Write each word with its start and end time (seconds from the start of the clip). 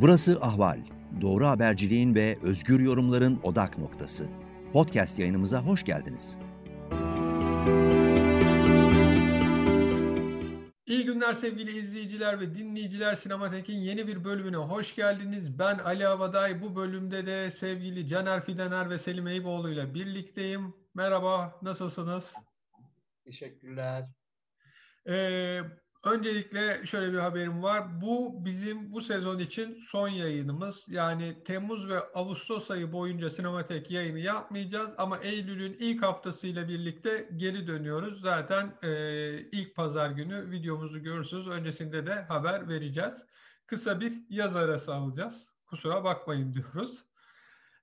Burası 0.00 0.38
Ahval. 0.40 0.80
Doğru 1.20 1.46
haberciliğin 1.46 2.14
ve 2.14 2.38
özgür 2.42 2.80
yorumların 2.80 3.40
odak 3.42 3.78
noktası. 3.78 4.26
Podcast 4.72 5.18
yayınımıza 5.18 5.62
hoş 5.62 5.84
geldiniz. 5.84 6.36
İyi 10.86 11.04
günler 11.04 11.34
sevgili 11.34 11.78
izleyiciler 11.78 12.40
ve 12.40 12.54
dinleyiciler. 12.54 13.14
Sinematek'in 13.14 13.78
yeni 13.78 14.06
bir 14.06 14.24
bölümüne 14.24 14.56
hoş 14.56 14.94
geldiniz. 14.94 15.58
Ben 15.58 15.78
Ali 15.78 16.06
Avaday. 16.06 16.62
Bu 16.62 16.76
bölümde 16.76 17.26
de 17.26 17.50
sevgili 17.50 18.08
Caner 18.08 18.44
Fidener 18.44 18.90
ve 18.90 18.98
Selim 18.98 19.26
Eyüboğlu 19.26 19.70
ile 19.70 19.94
birlikteyim. 19.94 20.74
Merhaba, 20.94 21.58
nasılsınız? 21.62 22.34
Teşekkürler. 23.24 24.08
Ee, 25.08 25.60
Öncelikle 26.06 26.86
şöyle 26.86 27.12
bir 27.12 27.18
haberim 27.18 27.62
var. 27.62 28.00
Bu 28.00 28.44
bizim 28.44 28.92
bu 28.92 29.00
sezon 29.00 29.38
için 29.38 29.84
son 29.88 30.08
yayınımız. 30.08 30.84
Yani 30.88 31.44
Temmuz 31.44 31.88
ve 31.88 31.98
Ağustos 32.14 32.70
ayı 32.70 32.92
boyunca 32.92 33.30
sinematek 33.30 33.90
yayını 33.90 34.18
yapmayacağız 34.18 34.94
ama 34.98 35.18
Eylül'ün 35.18 35.76
ilk 35.80 36.02
haftasıyla 36.02 36.68
birlikte 36.68 37.28
geri 37.36 37.66
dönüyoruz. 37.66 38.20
Zaten 38.20 38.78
e, 38.82 38.90
ilk 39.40 39.76
pazar 39.76 40.10
günü 40.10 40.50
videomuzu 40.50 41.02
görürsünüz. 41.02 41.48
Öncesinde 41.48 42.06
de 42.06 42.14
haber 42.14 42.68
vereceğiz. 42.68 43.26
Kısa 43.66 44.00
bir 44.00 44.12
yaz 44.30 44.56
arası 44.56 44.94
alacağız. 44.94 45.52
Kusura 45.66 46.04
bakmayın 46.04 46.54
diyoruz. 46.54 47.06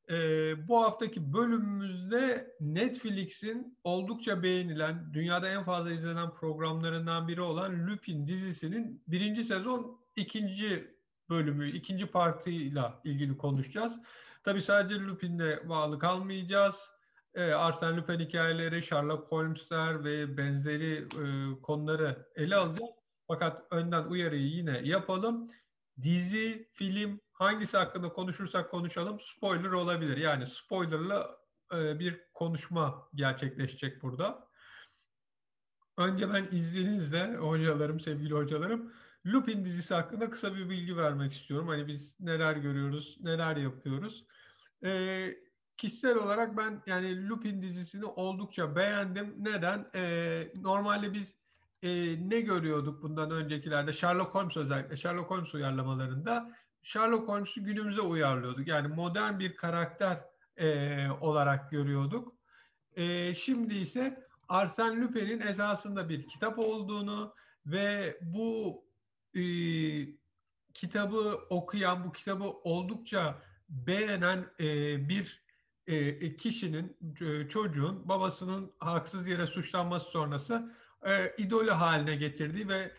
E, 0.09 0.67
bu 0.67 0.84
haftaki 0.84 1.34
bölümümüzde 1.34 2.55
Netflix'in 2.59 3.77
oldukça 3.84 4.43
beğenilen, 4.43 5.13
dünyada 5.13 5.49
en 5.49 5.63
fazla 5.63 5.91
izlenen 5.91 6.34
programlarından 6.34 7.27
biri 7.27 7.41
olan 7.41 7.88
Lupin 7.88 8.27
dizisinin 8.27 9.03
birinci 9.07 9.43
sezon 9.43 9.99
ikinci 10.16 10.98
bölümü, 11.29 11.70
ikinci 11.71 12.05
partıyla 12.05 13.01
ilgili 13.04 13.37
konuşacağız. 13.37 13.99
Tabi 14.43 14.62
sadece 14.62 14.96
Lupin'de 14.96 15.70
bağlı 15.70 15.99
kalmayacağız. 15.99 16.76
E, 17.34 17.51
Arsene 17.51 17.98
Lupin 17.98 18.20
hikayeleri, 18.20 18.84
Sherlock 18.84 19.31
Holmes'ler 19.31 20.04
ve 20.04 20.37
benzeri 20.37 20.93
e, 20.96 21.62
konuları 21.62 22.27
ele 22.35 22.55
alacağız. 22.55 22.91
Fakat 23.27 23.63
önden 23.71 24.04
uyarıyı 24.04 24.48
yine 24.48 24.81
yapalım. 24.84 25.48
Dizi, 26.01 26.70
film, 26.74 27.20
hangisi 27.44 27.77
hakkında 27.77 28.10
konuşursak 28.10 28.72
konuşalım 28.72 29.20
spoiler 29.20 29.70
olabilir. 29.72 30.18
Yani 30.18 30.48
spoilerlı 30.48 31.38
e, 31.74 31.99
bir 31.99 32.22
konuşma 32.34 33.10
gerçekleşecek 33.16 34.02
burada. 34.02 34.48
Önce 35.98 36.34
ben 36.34 36.48
izninizle 36.52 37.36
hocalarım, 37.36 37.99
sevgili 37.99 38.34
hocalarım 38.34 38.94
Lupin 39.26 39.66
dizisi 39.66 39.94
hakkında 39.94 40.30
kısa 40.30 40.55
bir 40.55 40.70
bilgi 40.70 40.98
vermek 40.98 41.34
istiyorum. 41.34 41.68
Hani 41.68 41.88
biz 41.88 42.20
neler 42.20 42.55
görüyoruz, 42.55 43.18
neler 43.20 43.58
yapıyoruz. 43.58 44.26
E, 44.86 45.34
kişisel 45.77 46.18
olarak 46.18 46.58
ben 46.58 46.84
yani 46.88 47.30
Lupin 47.30 47.62
dizisini 47.62 48.05
oldukça 48.05 48.76
beğendim. 48.76 49.36
Neden? 49.38 49.90
E, 49.96 50.52
normalde 50.55 51.14
biz 51.14 51.36
e, 51.84 51.90
ne 52.30 52.41
görüyorduk 52.41 53.04
bundan 53.04 53.32
öncekilerde? 53.32 53.91
Sherlock 53.91 54.36
Holmes 54.36 54.58
özellikle 54.58 54.98
Sherlock 54.98 55.32
Holmes 55.32 55.54
uyarlamalarında 55.54 56.55
Sherlock 56.84 57.27
Holmes'u 57.27 57.63
günümüze 57.63 58.01
uyarlıyorduk. 58.01 58.67
Yani 58.67 58.87
modern 58.87 59.39
bir 59.39 59.55
karakter 59.55 60.21
e, 60.57 61.07
olarak 61.21 61.71
görüyorduk. 61.71 62.35
E, 62.95 63.35
şimdi 63.35 63.75
ise 63.75 64.28
Arsène 64.50 65.01
Lupin'in 65.01 65.40
esasında 65.40 66.09
bir 66.09 66.28
kitap 66.28 66.59
olduğunu 66.59 67.35
ve 67.66 68.17
bu 68.22 68.84
e, 69.35 69.44
kitabı 70.73 71.40
okuyan, 71.50 72.03
bu 72.03 72.12
kitabı 72.12 72.44
oldukça 72.44 73.41
beğenen 73.69 74.45
e, 74.59 74.66
bir 75.09 75.44
e, 75.88 76.38
kişinin, 76.38 76.97
e, 77.22 77.50
çocuğun 77.50 78.09
babasının 78.09 78.74
haksız 78.79 79.28
yere 79.28 79.47
suçlanması 79.47 80.06
sonrası 80.06 80.74
e, 81.06 81.35
idolü 81.38 81.72
haline 81.72 82.16
getirdiği 82.16 82.68
ve 82.68 82.91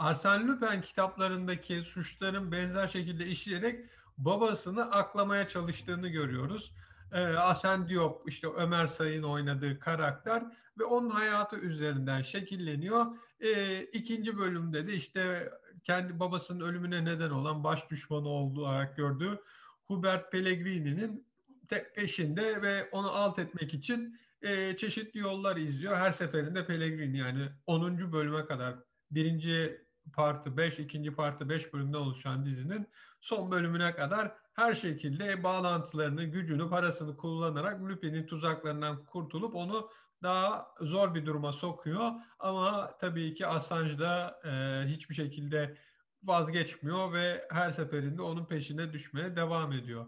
Arsène 0.00 0.46
Lupin 0.46 0.80
kitaplarındaki 0.80 1.82
suçların 1.82 2.52
benzer 2.52 2.88
şekilde 2.88 3.26
işleyerek 3.26 3.90
babasını 4.18 4.90
aklamaya 4.90 5.48
çalıştığını 5.48 6.08
görüyoruz. 6.08 6.72
Ee, 7.12 7.20
Asen 7.20 7.88
Diop, 7.88 8.28
işte 8.28 8.48
Ömer 8.48 8.86
Sayın 8.86 9.22
oynadığı 9.22 9.78
karakter 9.78 10.42
ve 10.78 10.84
onun 10.84 11.10
hayatı 11.10 11.56
üzerinden 11.56 12.22
şekilleniyor. 12.22 13.06
Ee, 13.40 13.82
ikinci 13.82 14.38
bölümde 14.38 14.86
de 14.86 14.94
işte 14.94 15.52
kendi 15.84 16.20
babasının 16.20 16.60
ölümüne 16.60 17.04
neden 17.04 17.30
olan 17.30 17.64
baş 17.64 17.90
düşmanı 17.90 18.28
olarak 18.28 18.96
gördüğü 18.96 19.40
Hubert 19.84 20.32
Pellegrini'nin 20.32 21.26
peşinde 21.94 22.62
ve 22.62 22.88
onu 22.92 23.10
alt 23.10 23.38
etmek 23.38 23.74
için 23.74 24.18
e, 24.42 24.76
çeşitli 24.76 25.20
yollar 25.20 25.56
izliyor. 25.56 25.96
Her 25.96 26.12
seferinde 26.12 26.66
Pellegrini 26.66 27.18
yani 27.18 27.48
10. 27.66 28.12
bölüme 28.12 28.46
kadar 28.46 28.74
birinci 29.10 29.89
partı 30.12 30.56
5, 30.56 30.78
ikinci 30.78 31.14
partı 31.14 31.48
5 31.48 31.72
bölümden 31.72 31.98
oluşan 31.98 32.46
dizinin 32.46 32.88
son 33.20 33.50
bölümüne 33.50 33.94
kadar 33.94 34.32
her 34.52 34.74
şekilde 34.74 35.44
bağlantılarını, 35.44 36.24
gücünü, 36.24 36.70
parasını 36.70 37.16
kullanarak 37.16 37.80
Lupin'in 37.80 38.26
tuzaklarından 38.26 39.04
kurtulup 39.04 39.54
onu 39.54 39.90
daha 40.22 40.74
zor 40.80 41.14
bir 41.14 41.26
duruma 41.26 41.52
sokuyor. 41.52 42.10
Ama 42.38 42.96
tabii 43.00 43.34
ki 43.34 43.46
Assange 43.46 43.98
da 43.98 44.40
e, 44.44 44.50
hiçbir 44.88 45.14
şekilde 45.14 45.76
vazgeçmiyor 46.22 47.12
ve 47.12 47.48
her 47.50 47.70
seferinde 47.70 48.22
onun 48.22 48.46
peşine 48.46 48.92
düşmeye 48.92 49.36
devam 49.36 49.72
ediyor. 49.72 50.06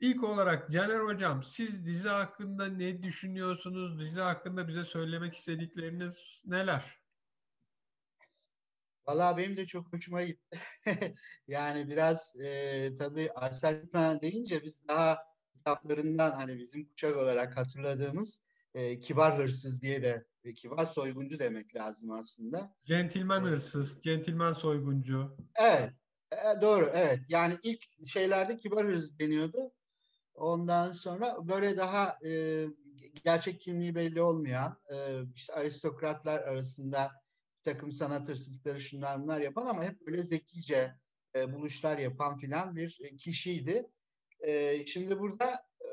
İlk 0.00 0.24
olarak 0.24 0.70
Caner 0.70 1.00
Hocam 1.00 1.42
siz 1.42 1.86
dizi 1.86 2.08
hakkında 2.08 2.66
ne 2.66 3.02
düşünüyorsunuz? 3.02 4.00
Dizi 4.00 4.20
hakkında 4.20 4.68
bize 4.68 4.84
söylemek 4.84 5.34
istedikleriniz 5.34 6.42
neler? 6.44 6.99
Valla 9.06 9.36
benim 9.36 9.56
de 9.56 9.66
çok 9.66 9.92
hoşuma 9.92 10.22
gitti. 10.22 10.58
yani 11.48 11.88
biraz 11.88 12.36
e, 12.40 12.90
tabii 12.98 13.30
Arsene 13.34 13.82
Lupin 13.82 14.20
deyince 14.20 14.62
biz 14.64 14.88
daha 14.88 15.18
kitaplarından 15.52 16.30
hani 16.30 16.58
bizim 16.58 16.88
kuşak 16.88 17.16
olarak 17.16 17.56
hatırladığımız 17.56 18.42
e, 18.74 19.00
kibar 19.00 19.38
hırsız 19.38 19.82
diye 19.82 20.02
de 20.02 20.24
e, 20.44 20.54
kibar 20.54 20.86
soyguncu 20.86 21.38
demek 21.38 21.76
lazım 21.76 22.10
aslında. 22.10 22.74
Centilmen 22.84 23.44
ee, 23.44 23.48
hırsız, 23.48 24.02
centilmen 24.02 24.52
soyguncu. 24.52 25.36
Evet, 25.54 25.92
e, 26.32 26.60
doğru 26.60 26.90
evet. 26.94 27.20
Yani 27.28 27.58
ilk 27.62 28.06
şeylerde 28.06 28.56
kibar 28.56 28.86
hırsız 28.86 29.18
deniyordu. 29.18 29.72
Ondan 30.34 30.92
sonra 30.92 31.48
böyle 31.48 31.76
daha 31.76 32.18
e, 32.24 32.66
gerçek 33.24 33.60
kimliği 33.60 33.94
belli 33.94 34.22
olmayan 34.22 34.78
e, 34.92 35.22
işte 35.34 35.52
aristokratlar 35.52 36.38
arasında 36.38 37.10
bir 37.60 37.72
takım 37.72 37.92
sanat 37.92 38.28
hırsızlıkları 38.28 38.80
şunlar 38.80 39.22
bunlar 39.22 39.40
yapan 39.40 39.66
ama 39.66 39.84
hep 39.84 40.06
böyle 40.06 40.22
zekice 40.22 40.94
e, 41.36 41.52
buluşlar 41.52 41.98
yapan 41.98 42.38
filan 42.38 42.76
bir 42.76 42.98
e, 43.00 43.16
kişiydi. 43.16 43.86
E, 44.40 44.86
şimdi 44.86 45.18
burada 45.18 45.54
e, 45.80 45.86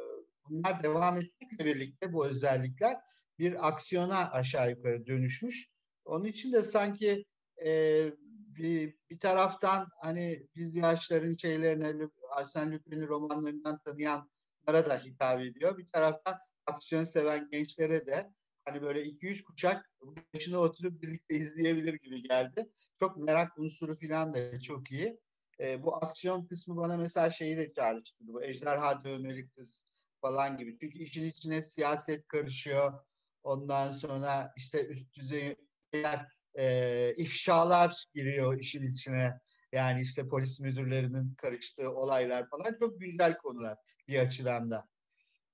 bunlar 0.49 0.83
devam 0.83 1.17
etmekle 1.17 1.65
birlikte 1.65 2.13
bu 2.13 2.25
özellikler 2.25 2.97
bir 3.39 3.67
aksiyona 3.67 4.31
aşağı 4.31 4.69
yukarı 4.69 5.07
dönüşmüş. 5.07 5.69
Onun 6.05 6.25
için 6.25 6.53
de 6.53 6.63
sanki 6.63 7.25
e, 7.65 8.03
bir, 8.27 8.95
bir 9.09 9.19
taraftan 9.19 9.87
hani 10.01 10.47
biz 10.55 10.75
yaşların 10.75 11.33
şeylerine 11.33 12.09
Arsene 12.31 12.71
Lupin'in 12.75 13.07
romanlarından 13.07 13.79
tanıyanlara 13.79 14.89
da 14.89 14.97
hitap 14.97 15.41
ediyor. 15.41 15.77
Bir 15.77 15.87
taraftan 15.87 16.37
aksiyon 16.65 17.05
seven 17.05 17.49
gençlere 17.51 18.05
de 18.05 18.31
hani 18.67 18.81
böyle 18.81 19.03
2-3 19.03 19.43
kuşak 19.43 19.91
başına 20.33 20.57
oturup 20.57 21.01
birlikte 21.01 21.35
izleyebilir 21.35 21.93
gibi 21.93 22.23
geldi. 22.23 22.69
Çok 22.99 23.17
merak 23.17 23.57
unsuru 23.59 23.99
falan 23.99 24.33
da 24.33 24.59
çok 24.59 24.91
iyi. 24.91 25.19
E, 25.59 25.83
bu 25.83 25.95
aksiyon 25.95 26.45
kısmı 26.47 26.77
bana 26.77 26.97
mesela 26.97 27.31
şeyi 27.31 27.57
de 27.57 27.73
çağrıştırdı. 27.73 28.33
Bu 28.33 28.43
ejderha 28.43 29.03
dövmeli 29.03 29.49
kız 29.49 29.85
falan 30.21 30.57
gibi. 30.57 30.77
Çünkü 30.81 30.99
işin 30.99 31.25
içine 31.25 31.63
siyaset 31.63 32.27
karışıyor. 32.27 32.93
Ondan 33.43 33.91
sonra 33.91 34.53
işte 34.57 34.87
üst 34.87 35.15
düzey 35.15 35.55
e, 36.57 37.13
ifşalar 37.17 38.05
giriyor 38.13 38.59
işin 38.59 38.87
içine. 38.87 39.39
Yani 39.71 40.01
işte 40.01 40.27
polis 40.27 40.59
müdürlerinin 40.59 41.35
karıştığı 41.35 41.91
olaylar 41.91 42.49
falan 42.49 42.75
çok 42.79 42.99
güzel 42.99 43.37
konular 43.37 43.77
bir 44.07 44.19
açıdan 44.19 44.71
da. 44.71 44.87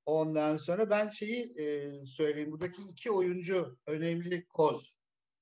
Ondan 0.06 0.58
sonra 0.58 0.90
ben 0.90 1.10
şeyi 1.10 1.54
e, 1.60 1.92
söyleyeyim. 2.06 2.52
Buradaki 2.52 2.82
iki 2.82 3.12
oyuncu 3.12 3.78
önemli 3.88 4.46
koz. 4.46 4.96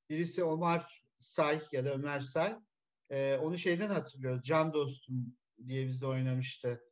Birisi 0.09 0.43
Omar 0.43 1.03
Say 1.19 1.61
ya 1.71 1.85
da 1.85 1.93
Ömer 1.93 2.19
Say. 2.19 2.55
E, 3.09 3.35
onu 3.35 3.57
şeyden 3.57 3.89
hatırlıyoruz. 3.89 4.43
Can 4.43 4.73
Dostum 4.73 5.37
diye 5.67 5.87
bizde 5.87 6.07
oynamıştı. 6.07 6.83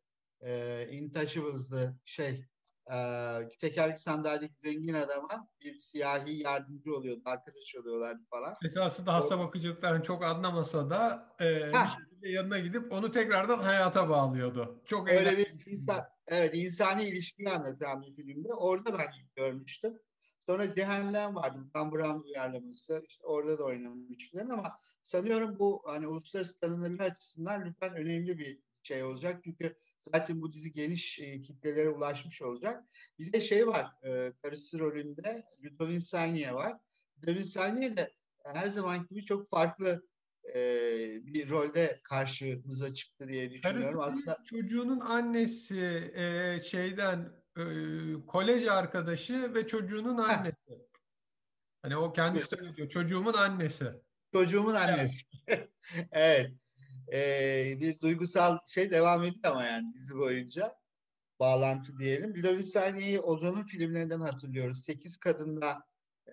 E, 0.42 0.88
Intouchables'dı 0.92 2.00
şey 2.06 2.46
e, 2.94 2.98
tekerlek 3.60 4.00
sandalyedeki 4.00 4.60
zengin 4.60 4.94
adama 4.94 5.48
bir 5.62 5.80
siyahi 5.80 6.44
yardımcı 6.44 6.96
oluyordu. 6.96 7.22
Arkadaş 7.26 7.76
oluyorlardı 7.76 8.24
falan. 8.30 8.56
Esasında 8.66 9.14
hasta 9.14 9.40
bakıcılıkların 9.40 10.02
çok 10.02 10.24
anlamasa 10.24 10.90
da 10.90 11.30
e, 11.40 11.46
bir 11.46 11.90
şekilde 11.90 12.30
yanına 12.30 12.60
gidip 12.60 12.94
onu 12.94 13.12
tekrardan 13.12 13.60
hayata 13.60 14.10
bağlıyordu. 14.10 14.82
Çok 14.86 15.10
Öyle 15.10 15.38
bir 15.38 15.72
insan, 15.72 16.02
evet 16.28 16.56
insani 16.56 17.04
ilişkiyi 17.04 17.50
anlatan 17.50 18.02
bir 18.02 18.16
filmde. 18.16 18.54
Orada 18.54 18.98
ben 19.00 19.08
görmüştüm. 19.36 20.00
Sonra 20.40 20.76
Cehennem 20.76 21.36
vardı. 21.36 21.58
Dan 21.74 21.92
Brown 21.92 22.28
uyarlaması. 22.28 23.04
İşte 23.08 23.26
orada 23.26 23.60
da 23.60 23.64
oynamış 23.64 24.32
falan 24.32 24.50
ama 24.50 24.78
sanıyorum 25.02 25.60
bu 25.60 25.82
hani 25.86 26.08
uluslararası 26.08 26.60
tanınırlığı 26.60 27.04
açısından 27.04 27.66
lütfen 27.66 27.96
önemli 27.96 28.38
bir 28.38 28.60
şey 28.84 29.04
olacak. 29.04 29.42
Çünkü 29.44 29.76
zaten 30.00 30.42
bu 30.42 30.54
dizi 30.54 30.74
geniş 30.74 31.20
e, 31.20 31.42
kitlelere 31.42 31.90
ulaşmış 31.90 32.42
olacak. 32.42 32.84
Bir 33.20 33.34
de 33.34 33.42
şey 33.42 33.68
var. 33.68 34.04
E, 34.04 34.34
karısı 34.42 34.80
rolünde 34.80 35.44
Ludovin 35.64 36.00
Sagnier 36.00 36.52
var. 36.52 36.78
Ludovin 37.24 37.44
Sagnier 37.44 37.98
de 37.98 38.14
her 38.44 38.68
zaman 38.68 39.08
gibi 39.10 39.26
çok 39.26 39.50
farklı 39.50 40.04
e, 40.56 40.62
bir 41.26 41.50
rolde 41.50 42.00
karşımıza 42.04 42.94
çıktı 42.94 43.28
diye 43.28 43.52
düşünüyorum. 43.52 43.82
Karısı 43.82 44.04
Aslında 44.04 44.38
çocuğunun 44.46 45.00
annesi 45.00 46.12
e, 46.16 46.62
şeyden 46.62 47.32
e, 47.58 47.64
kolej 48.28 48.68
arkadaşı 48.68 49.54
ve 49.54 49.68
çocuğunun 49.68 50.18
annesi. 50.18 50.90
Hani 51.82 51.98
o 51.98 52.14
kendisi 52.14 52.52
de 52.52 52.76
diyor. 52.76 52.90
Çocuğumun 52.90 53.34
annesi. 53.34 53.86
çocuğumun 54.34 54.76
annesi. 54.76 55.26
evet. 56.12 56.52
Ee, 57.14 57.78
bir 57.80 58.00
duygusal 58.00 58.58
şey 58.68 58.92
devam 58.92 59.24
ediyor 59.24 59.44
ama 59.44 59.64
yani 59.64 59.94
dizi 59.94 60.18
boyunca. 60.18 60.76
Bağlantı 61.40 62.00
diyelim. 62.00 62.36
Ludovin 62.38 62.64
Sagnier'i 62.64 63.20
Ozon'un 63.20 63.64
filmlerinden 63.64 64.20
hatırlıyoruz. 64.20 64.84
Sekiz 64.84 65.18
Kadın'da 65.18 65.84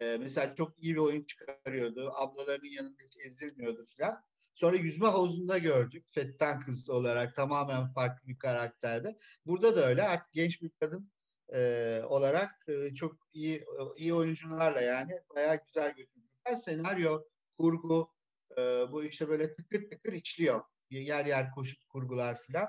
e, 0.01 0.17
mesela 0.17 0.55
çok 0.55 0.83
iyi 0.83 0.95
bir 0.95 1.01
oyun 1.01 1.25
çıkarıyordu. 1.25 2.13
Ablalarının 2.15 2.69
yanında 2.69 3.03
hiç 3.03 3.17
ezilmiyordu 3.27 3.85
falan. 3.99 4.23
Sonra 4.55 4.77
Yüzme 4.77 5.07
Havuzu'nda 5.07 5.59
gördük. 5.59 6.07
Fettan 6.15 6.61
Kız 6.61 6.91
olarak 6.91 7.37
tamamen 7.37 7.93
farklı 7.93 8.29
bir 8.29 8.39
karakterde. 8.39 9.19
Burada 9.47 9.77
da 9.77 9.87
öyle. 9.87 10.03
Artık 10.03 10.33
genç 10.33 10.63
bir 10.63 10.71
kadın 10.81 11.13
e, 11.55 12.03
olarak 12.09 12.69
e, 12.69 12.95
çok 12.95 13.17
iyi 13.33 13.65
iyi 13.97 14.15
oyuncularla 14.15 14.81
yani 14.81 15.21
bayağı 15.35 15.61
güzel 15.65 15.95
götürdüler. 15.95 16.57
Senaryo, 16.57 17.25
kurgu 17.57 18.16
e, 18.59 18.63
bu 18.93 19.05
işte 19.05 19.29
böyle 19.29 19.55
tıkır 19.55 19.91
tıkır 19.91 20.13
işliyor. 20.13 20.63
Yer 20.91 21.27
yer 21.27 21.51
koşup 21.51 21.89
kurgular 21.89 22.43
filan. 22.43 22.69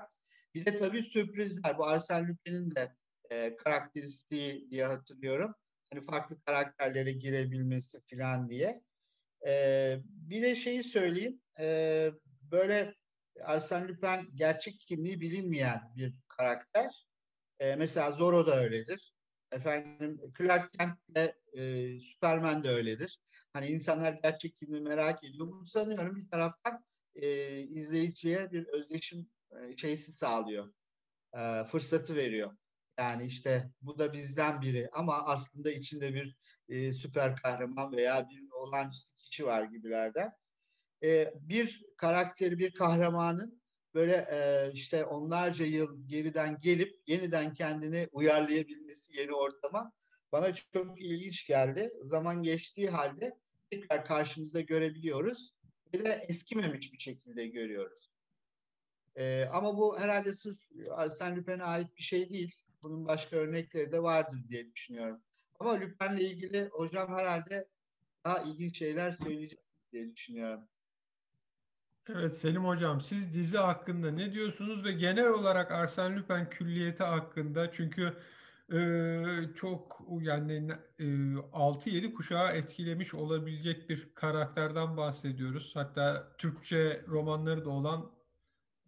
Bir 0.54 0.66
de 0.66 0.76
tabii 0.76 1.02
sürprizler. 1.02 1.78
Bu 1.78 1.82
Arsène 1.82 2.28
Lupin'in 2.28 2.74
de 2.74 2.94
e, 3.30 3.56
karakteristiği 3.56 4.70
diye 4.70 4.86
hatırlıyorum. 4.86 5.54
Hani 5.92 6.04
farklı 6.04 6.40
karakterlere 6.40 7.12
girebilmesi 7.12 8.00
filan 8.06 8.50
diye. 8.50 8.82
E, 9.46 9.96
bir 10.04 10.42
de 10.42 10.56
şeyi 10.56 10.84
söyleyeyim. 10.84 11.40
E, 11.60 12.10
böyle 12.42 12.94
Arsène 13.40 13.88
Lupin 13.88 14.36
gerçek 14.36 14.80
kimliği 14.80 15.20
bilinmeyen 15.20 15.80
bir 15.96 16.14
karakter. 16.28 17.06
E, 17.60 17.76
mesela 17.76 18.12
Zorro 18.12 18.46
da 18.46 18.62
öyledir. 18.62 19.12
Efendim 19.52 20.20
Clark 20.38 20.72
Kent 20.72 20.98
de 21.14 21.38
e, 21.52 21.90
Superman 22.00 22.64
de 22.64 22.68
öyledir. 22.68 23.18
Hani 23.52 23.66
insanlar 23.66 24.12
gerçek 24.12 24.56
kimliği 24.56 24.80
merak 24.80 25.24
ediyor. 25.24 25.46
Bu 25.46 25.66
sanıyorum 25.66 26.16
bir 26.16 26.30
taraftan 26.30 26.84
e, 27.14 27.58
izleyiciye 27.60 28.52
bir 28.52 28.66
özdeşim 28.66 29.30
e, 29.50 29.76
şeysi 29.76 30.12
sağlıyor. 30.12 30.72
E, 31.38 31.64
fırsatı 31.64 32.16
veriyor. 32.16 32.56
Yani 32.98 33.24
işte 33.24 33.70
bu 33.80 33.98
da 33.98 34.12
bizden 34.12 34.62
biri 34.62 34.88
ama 34.92 35.26
aslında 35.26 35.70
içinde 35.70 36.14
bir 36.14 36.36
e, 36.68 36.92
süper 36.92 37.36
kahraman 37.36 37.92
veya 37.92 38.28
bir 38.30 38.50
olağanüstü 38.50 39.16
kişi 39.16 39.46
var 39.46 39.62
gibilerden. 39.62 40.32
E, 41.02 41.34
bir 41.40 41.84
karakteri, 41.96 42.58
bir 42.58 42.74
kahramanın 42.74 43.62
böyle 43.94 44.14
e, 44.30 44.70
işte 44.72 45.04
onlarca 45.04 45.64
yıl 45.64 46.08
geriden 46.08 46.58
gelip 46.60 47.02
yeniden 47.06 47.52
kendini 47.52 48.08
uyarlayabilmesi 48.12 49.16
yeni 49.16 49.34
ortama 49.34 49.92
bana 50.32 50.54
çok 50.54 51.00
ilginç 51.00 51.46
geldi. 51.46 51.92
Zaman 52.02 52.42
geçtiği 52.42 52.90
halde 52.90 53.38
tekrar 53.70 54.04
karşımızda 54.04 54.60
görebiliyoruz 54.60 55.54
ve 55.94 56.04
de 56.04 56.24
eskimemiş 56.28 56.92
bir 56.92 56.98
şekilde 56.98 57.46
görüyoruz. 57.46 58.10
E, 59.16 59.44
ama 59.44 59.76
bu 59.76 59.98
herhalde 59.98 60.34
sırf 60.34 60.58
Arsène 60.88 61.36
Lupin'e 61.36 61.62
ait 61.62 61.96
bir 61.96 62.02
şey 62.02 62.30
değil. 62.30 62.54
Bunun 62.82 63.06
başka 63.06 63.36
örnekleri 63.36 63.92
de 63.92 64.02
vardır 64.02 64.38
diye 64.48 64.72
düşünüyorum. 64.72 65.20
Ama 65.60 65.80
Lupin'le 65.80 66.18
ilgili 66.18 66.68
hocam 66.68 67.18
herhalde 67.18 67.68
daha 68.24 68.42
ilginç 68.42 68.78
şeyler 68.78 69.12
söyleyecek 69.12 69.60
diye 69.92 70.12
düşünüyorum. 70.12 70.68
Evet 72.08 72.38
Selim 72.38 72.64
Hocam 72.64 73.00
siz 73.00 73.34
dizi 73.34 73.58
hakkında 73.58 74.10
ne 74.10 74.32
diyorsunuz 74.32 74.84
ve 74.84 74.92
genel 74.92 75.28
olarak 75.28 75.70
Arsène 75.70 76.16
Lupin 76.16 76.50
külliyeti 76.50 77.02
hakkında 77.02 77.72
çünkü 77.72 78.16
e, 78.72 79.54
çok 79.54 80.00
yani 80.20 80.72
e, 80.98 81.04
6-7 81.04 82.14
kuşağı 82.14 82.52
etkilemiş 82.52 83.14
olabilecek 83.14 83.90
bir 83.90 84.14
karakterden 84.14 84.96
bahsediyoruz. 84.96 85.70
Hatta 85.74 86.32
Türkçe 86.38 87.04
romanları 87.08 87.64
da 87.64 87.70
olan 87.70 88.10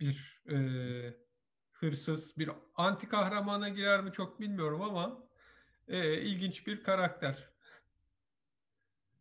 bir 0.00 0.42
e, 0.50 0.56
hırsız, 1.72 2.38
bir 2.38 2.50
anti 2.74 3.08
kahramana 3.08 3.68
girer 3.68 4.04
mi 4.04 4.12
çok 4.12 4.40
bilmiyorum 4.40 4.82
ama 4.82 5.22
e, 5.88 6.20
ilginç 6.20 6.66
bir 6.66 6.82
karakter. 6.82 7.50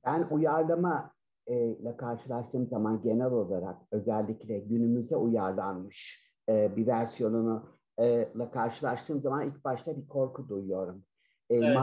Ben 0.05 0.27
uyarlama 0.29 1.13
ile 1.47 1.97
karşılaştığım 1.97 2.67
zaman 2.67 3.01
genel 3.01 3.31
olarak 3.31 3.77
özellikle 3.91 4.59
günümüze 4.59 5.15
uyarlanmış 5.15 6.29
e, 6.49 6.75
bir 6.75 6.87
versiyonunu 6.87 7.78
ile 8.05 8.51
karşılaştığım 8.51 9.21
zaman 9.21 9.47
ilk 9.47 9.65
başta 9.65 9.97
bir 9.97 10.07
korku 10.07 10.49
duyuyorum. 10.49 11.03
E, 11.49 11.55
evet. 11.55 11.77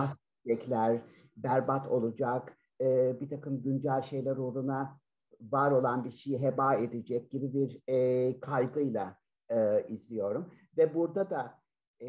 berbat 1.36 1.88
olacak, 1.88 2.58
e, 2.80 3.16
bir 3.20 3.28
takım 3.28 3.62
güncel 3.62 4.02
şeyler 4.02 4.36
uğruna 4.36 5.00
var 5.40 5.72
olan 5.72 6.04
bir 6.04 6.10
şeyi 6.10 6.42
heba 6.42 6.74
edecek 6.74 7.30
gibi 7.30 7.54
bir 7.54 7.80
e, 7.88 8.40
kaygıyla 8.40 9.16
e, 9.50 9.86
izliyorum. 9.88 10.52
Ve 10.76 10.94
burada 10.94 11.30
da 11.30 11.60
e, 12.00 12.08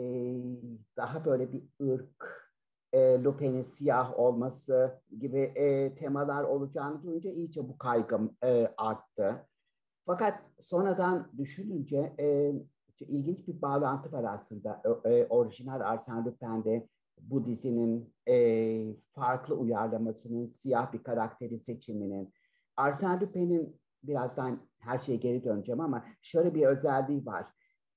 daha 0.98 1.26
böyle 1.26 1.54
bir 1.54 1.64
ırk, 1.82 2.48
e, 2.94 3.24
Lupin'in 3.24 3.62
siyah 3.62 4.20
olması 4.20 5.02
gibi 5.20 5.40
e, 5.40 5.96
temalar 5.96 6.44
olacağını 6.44 7.04
duyunca 7.04 7.30
iyice 7.30 7.70
bu 7.70 7.78
kaygım 7.78 8.38
e, 8.44 8.74
arttı. 8.78 9.48
Fakat 10.06 10.42
sonradan 10.60 11.32
düşününce 11.38 12.16
e, 12.20 12.54
ilginç 13.06 13.48
bir 13.48 13.62
bağlantı 13.62 14.12
var 14.12 14.24
aslında. 14.24 14.82
E, 15.06 15.26
orijinal 15.26 15.80
Arsène 15.82 16.26
Lupin'de 16.26 16.88
bu 17.22 17.46
dizinin 17.46 18.14
e, 18.28 18.96
farklı 18.96 19.56
uyarlamasının, 19.56 20.46
siyah 20.46 20.94
bir 20.94 21.04
karakteri 21.04 21.58
seçiminin. 21.58 22.34
Arsène 22.78 23.22
Lupin'in 23.22 23.80
birazdan 24.04 24.60
her 24.80 24.98
şeye 24.98 25.18
geri 25.18 25.44
döneceğim 25.44 25.82
ama 25.82 26.06
şöyle 26.22 26.56
bir 26.56 26.66
özelliği 26.66 27.26
var. 27.26 27.46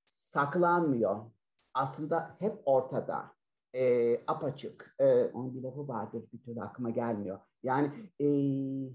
Saklanmıyor. 0.07 1.31
Aslında 1.75 2.37
hep 2.39 2.63
ortada 2.65 3.33
e, 3.75 4.17
apaçık. 4.27 4.95
E, 4.99 5.25
onun 5.25 5.55
bir 5.55 5.63
lafı 5.63 5.89
vardır 5.89 6.23
bir 6.33 6.43
türlü 6.43 6.63
aklıma 6.63 6.91
gelmiyor. 6.91 7.41
Yani 7.63 7.91
e, 8.21 8.27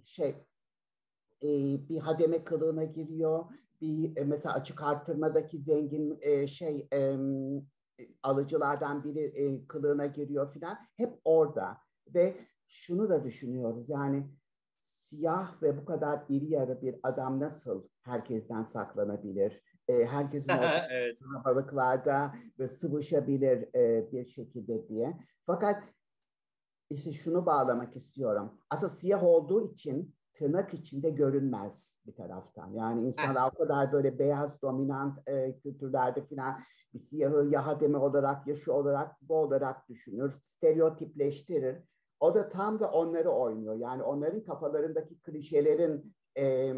şey 0.06 0.30
e, 1.44 1.50
bir 1.90 2.00
hademe 2.00 2.44
kılığına 2.44 2.84
giriyor. 2.84 3.46
Bir 3.82 4.17
e, 4.17 4.24
mesela 4.24 4.55
açık 4.55 4.84
arttırmadaki 4.84 5.58
zengin 5.58 6.17
e, 6.22 6.48
şey 6.48 6.88
e, 6.94 7.17
alıcılardan 8.24 9.03
biri 9.03 9.24
e, 9.24 9.67
kılığına 9.67 10.05
giriyor 10.05 10.53
filan. 10.53 10.77
Hep 10.98 11.13
orada 11.25 11.77
ve 12.13 12.36
şunu 12.67 13.10
da 13.10 13.24
düşünüyoruz 13.24 13.89
yani 13.89 14.27
siyah 14.77 15.62
ve 15.62 15.77
bu 15.77 15.86
kadar 15.86 16.24
iri 16.29 16.46
yarı 16.46 16.82
bir 16.82 16.96
adam 17.03 17.39
nasıl 17.39 17.88
herkesten 18.01 18.63
saklanabilir? 18.63 19.62
e, 19.88 20.05
herkesin 20.05 20.51
evet. 20.89 21.17
balıklarda 21.46 22.36
ve 22.60 22.67
sıvışabilir 22.67 23.75
e, 23.75 24.12
bir 24.12 24.25
şekilde 24.25 24.88
diye. 24.88 25.17
Fakat 25.46 25.84
işte 26.89 27.12
şunu 27.12 27.46
bağlamak 27.46 27.96
istiyorum. 27.96 28.62
Aslında 28.70 28.94
siyah 28.94 29.24
olduğu 29.24 29.72
için 29.72 30.14
tırnak 30.36 30.74
içinde 30.74 31.10
görünmez 31.10 31.96
bir 32.08 32.15
taraftan. 32.15 32.74
Yani 32.74 33.08
insanlar 33.08 33.51
o 33.54 33.58
kadar 33.58 33.92
böyle 33.92 34.20
beyaz 34.20 34.62
dominant 34.62 35.30
e, 35.30 35.58
kültürlerde 35.60 36.25
falan 36.25 36.60
bir 36.94 37.00
siyahı 37.00 37.50
ya 37.51 37.80
olarak 38.00 38.48
ya 38.48 38.56
şu 38.56 38.72
olarak 38.72 39.22
bu 39.22 39.36
olarak 39.36 39.89
düşünür. 39.89 40.34
Stereotipleştirir. 40.44 41.77
O 42.20 42.36
da 42.36 42.50
tam 42.50 42.80
da 42.80 42.92
onları 42.92 43.30
oynuyor. 43.30 43.75
Yani 43.75 44.04
onların 44.04 44.44
kafalarındaki 44.44 45.20
klişelerin 45.20 46.15
e, 46.38 46.74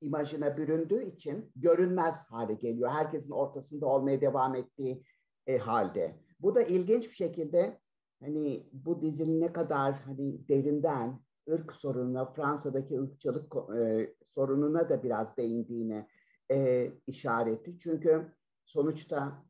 imajına 0.00 0.56
büründüğü 0.56 1.04
için 1.04 1.52
görünmez 1.56 2.24
hale 2.24 2.54
geliyor. 2.54 2.90
Herkesin 2.90 3.32
ortasında 3.32 3.86
olmaya 3.86 4.20
devam 4.20 4.54
ettiği 4.54 5.02
e, 5.46 5.58
halde. 5.58 6.16
Bu 6.40 6.54
da 6.54 6.62
ilginç 6.62 7.08
bir 7.08 7.14
şekilde 7.14 7.80
hani 8.20 8.66
bu 8.72 9.02
dizinin 9.02 9.40
ne 9.40 9.52
kadar 9.52 9.94
hani 9.94 10.48
derinden 10.48 11.20
ırk 11.50 11.72
sorununa, 11.72 12.32
Fransa'daki 12.32 13.00
ırkçılık 13.00 13.54
e, 13.76 14.14
sorununa 14.22 14.88
da 14.88 15.02
biraz 15.02 15.36
değindiğini 15.36 16.06
e, 16.50 16.90
işareti. 17.06 17.78
Çünkü 17.78 18.32
sonuçta 18.64 19.44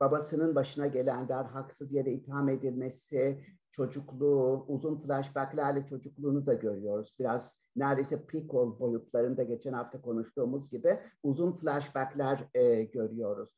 babasının 0.00 0.54
başına 0.54 0.86
gelenler 0.86 1.44
haksız 1.44 1.92
yere 1.92 2.12
itham 2.12 2.48
edilmesi, 2.48 3.44
çocukluğu, 3.70 4.64
uzun 4.68 5.00
flashbacklerle 5.00 5.86
çocukluğunu 5.86 6.46
da 6.46 6.54
görüyoruz. 6.54 7.14
Biraz 7.18 7.56
neredeyse 7.76 8.26
prequel 8.26 8.78
boyutlarında 8.80 9.42
geçen 9.42 9.72
hafta 9.72 10.00
konuştuğumuz 10.00 10.70
gibi 10.70 11.00
uzun 11.22 11.52
flashbackler 11.52 12.48
e, 12.54 12.82
görüyoruz. 12.82 13.50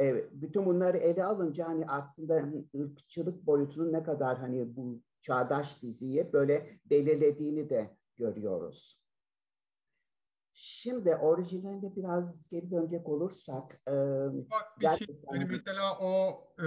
E, 0.00 0.30
bütün 0.32 0.66
bunları 0.66 0.96
ele 0.96 1.24
alınca 1.24 1.68
hani 1.68 1.86
aslında 1.86 2.44
ırkçılık 2.76 3.46
boyutunun 3.46 3.92
ne 3.92 4.02
kadar 4.02 4.38
hani 4.38 4.76
bu 4.76 5.00
çağdaş 5.26 5.82
diziyi 5.82 6.32
böyle 6.32 6.80
belirlediğini 6.90 7.70
de 7.70 7.96
görüyoruz. 8.16 9.00
Şimdi 10.52 11.16
orijinalinde 11.16 11.96
biraz 11.96 12.48
geri 12.48 12.70
dönecek 12.70 13.08
olursak. 13.08 13.80
E, 13.88 13.92
Bak 14.50 14.80
bir 14.80 15.06
şey, 15.06 15.20
hani 15.26 15.44
mesela 15.44 15.98
o 15.98 16.42
e, 16.62 16.66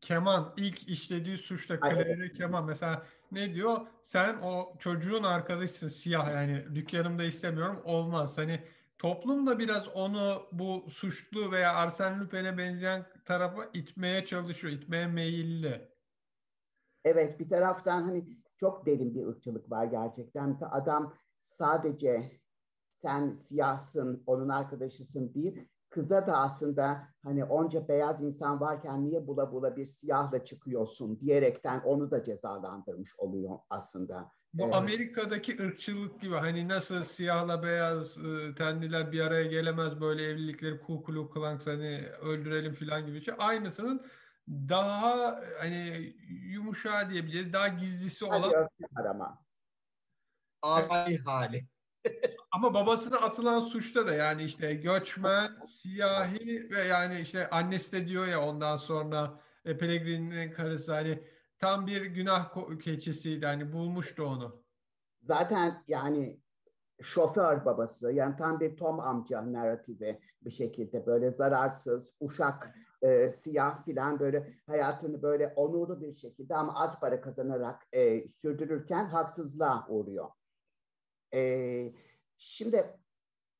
keman 0.00 0.54
ilk 0.56 0.88
işlediği 0.88 1.38
suçta 1.38 1.80
Claire 1.80 2.32
keman 2.32 2.64
mesela 2.64 3.06
ne 3.32 3.52
diyor? 3.52 3.86
Sen 4.02 4.36
o 4.42 4.76
çocuğun 4.78 5.22
arkadaşısın 5.22 5.88
siyah 5.88 6.30
yani 6.30 6.74
dükkanımda 6.74 7.24
istemiyorum 7.24 7.80
olmaz. 7.84 8.38
Hani 8.38 8.64
toplum 8.98 9.46
da 9.46 9.58
biraz 9.58 9.88
onu 9.88 10.48
bu 10.52 10.86
suçlu 10.90 11.52
veya 11.52 11.74
Arsène 11.74 12.20
Lupin'e 12.20 12.58
benzeyen 12.58 13.06
tarafa 13.24 13.64
itmeye 13.74 14.24
çalışıyor, 14.24 14.72
itmeye 14.72 15.06
meyilli. 15.06 15.90
Evet 17.04 17.40
bir 17.40 17.48
taraftan 17.48 18.02
hani 18.02 18.24
çok 18.56 18.86
derin 18.86 19.14
bir 19.14 19.26
ırkçılık 19.26 19.70
var 19.70 19.84
gerçekten. 19.84 20.48
Mesela 20.48 20.72
adam 20.72 21.14
sadece 21.40 22.40
sen 23.02 23.32
siyahsın, 23.32 24.22
onun 24.26 24.48
arkadaşısın 24.48 25.34
değil. 25.34 25.68
Kıza 25.90 26.26
da 26.26 26.38
aslında 26.38 27.08
hani 27.22 27.44
onca 27.44 27.88
beyaz 27.88 28.22
insan 28.22 28.60
varken 28.60 29.04
niye 29.04 29.26
bula 29.26 29.52
bula 29.52 29.76
bir 29.76 29.86
siyahla 29.86 30.44
çıkıyorsun 30.44 31.20
diyerekten 31.20 31.80
onu 31.80 32.10
da 32.10 32.22
cezalandırmış 32.22 33.18
oluyor 33.18 33.58
aslında. 33.70 34.32
Bu 34.54 34.64
evet. 34.64 34.74
Amerika'daki 34.74 35.62
ırkçılık 35.62 36.20
gibi 36.20 36.34
hani 36.34 36.68
nasıl 36.68 37.02
siyahla 37.02 37.62
beyaz 37.62 38.18
e, 38.18 38.54
tenliler 38.54 39.12
bir 39.12 39.20
araya 39.20 39.44
gelemez 39.44 40.00
böyle 40.00 40.24
evlilikleri 40.24 40.80
Ku 40.80 41.02
Klux 41.02 41.34
Klan 41.34 41.60
hani 41.64 42.08
öldürelim 42.22 42.74
falan 42.74 43.06
gibi 43.06 43.24
şey. 43.24 43.34
Aynısının 43.38 44.04
daha 44.50 45.40
hani 45.58 46.12
yumuşağı 46.28 47.10
diyebiliriz. 47.10 47.52
Daha 47.52 47.68
gizlisi 47.68 48.24
olan. 48.24 48.68
Arama. 48.96 49.44
Ay 50.62 51.18
hali. 51.18 51.68
Ama 52.52 52.74
babasına 52.74 53.16
atılan 53.16 53.60
suçta 53.60 54.06
da 54.06 54.14
yani 54.14 54.42
işte 54.44 54.74
göçmen, 54.74 55.50
siyahi 55.66 56.70
ve 56.70 56.80
yani 56.80 57.20
işte 57.20 57.50
annesi 57.50 57.92
de 57.92 58.06
diyor 58.06 58.26
ya 58.26 58.42
ondan 58.42 58.76
sonra 58.76 59.40
e, 59.64 59.78
Pellegrini'nin 59.78 60.52
karısı 60.52 60.92
hani 60.92 61.24
tam 61.58 61.86
bir 61.86 62.02
günah 62.02 62.78
keçisiydi 62.80 63.46
hani 63.46 63.72
bulmuştu 63.72 64.24
onu. 64.24 64.62
Zaten 65.22 65.84
yani 65.88 66.40
şoför 67.02 67.64
babası 67.64 68.12
yani 68.12 68.36
tam 68.36 68.60
bir 68.60 68.76
Tom 68.76 69.00
amca 69.00 69.52
narratifi 69.52 70.20
bir 70.42 70.50
şekilde 70.50 71.06
böyle 71.06 71.30
zararsız, 71.30 72.16
uşak, 72.20 72.74
e, 73.02 73.30
siyah 73.30 73.84
filan 73.84 74.20
böyle 74.20 74.54
hayatını 74.66 75.22
böyle 75.22 75.52
onurlu 75.56 76.00
bir 76.00 76.14
şekilde 76.14 76.56
ama 76.56 76.74
az 76.74 77.00
para 77.00 77.20
kazanarak 77.20 77.86
e, 77.92 78.28
sürdürürken 78.28 79.04
haksızlığa 79.04 79.86
uğruyor. 79.88 80.28
E, 81.34 81.92
şimdi 82.38 82.84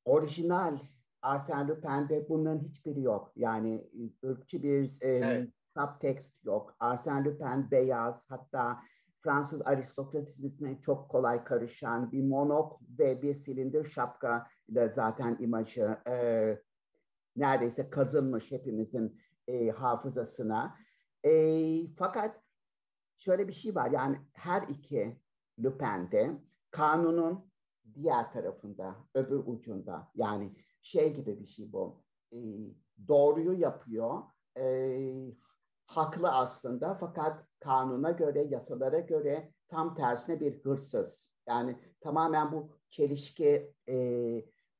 orijinal 0.05 0.77
Arsène 1.21 1.67
Lupin'de 1.67 2.29
bunların 2.29 2.59
hiçbiri 2.59 3.01
yok. 3.01 3.31
Yani 3.35 3.87
ırkçı 4.25 4.63
bir 4.63 4.97
e, 5.01 5.09
evet. 5.09 5.49
subtext 5.77 6.45
yok. 6.45 6.75
Arsène 6.79 7.25
Lupin 7.25 7.71
beyaz 7.71 8.25
hatta 8.29 8.81
Fransız 9.23 9.61
aristokrasisine 9.67 10.81
çok 10.81 11.09
kolay 11.09 11.43
karışan 11.43 12.11
bir 12.11 12.23
monok 12.23 12.81
ve 12.99 13.21
bir 13.21 13.35
silindir 13.35 13.85
şapka 13.85 14.47
ile 14.67 14.89
zaten 14.89 15.37
imajı 15.39 15.97
e, 16.07 16.15
neredeyse 17.35 17.89
kazınmış 17.89 18.51
hepimizin 18.51 19.21
e, 19.51 19.71
hafızasına. 19.71 20.75
E, 21.23 21.31
fakat 21.97 22.41
şöyle 23.17 23.47
bir 23.47 23.53
şey 23.53 23.75
var 23.75 23.91
yani 23.91 24.17
her 24.33 24.61
iki 24.61 25.21
Lupin'de 25.59 26.31
kanunun 26.71 27.51
diğer 27.93 28.31
tarafında, 28.31 28.95
öbür 29.15 29.43
ucunda 29.45 30.11
yani 30.15 30.55
şey 30.81 31.13
gibi 31.13 31.39
bir 31.39 31.47
şey 31.47 31.73
bu. 31.73 32.03
E, 32.33 32.37
doğruyu 33.07 33.53
yapıyor, 33.53 34.23
e, 34.57 35.35
haklı 35.85 36.31
aslında 36.31 36.95
fakat 36.95 37.45
kanuna 37.59 38.11
göre, 38.11 38.43
yasalara 38.43 38.99
göre 38.99 39.53
tam 39.67 39.95
tersine 39.95 40.39
bir 40.39 40.63
hırsız. 40.63 41.35
Yani 41.47 41.75
tamamen 42.01 42.51
bu 42.51 42.69
çelişki 42.89 43.73
e, 43.89 43.95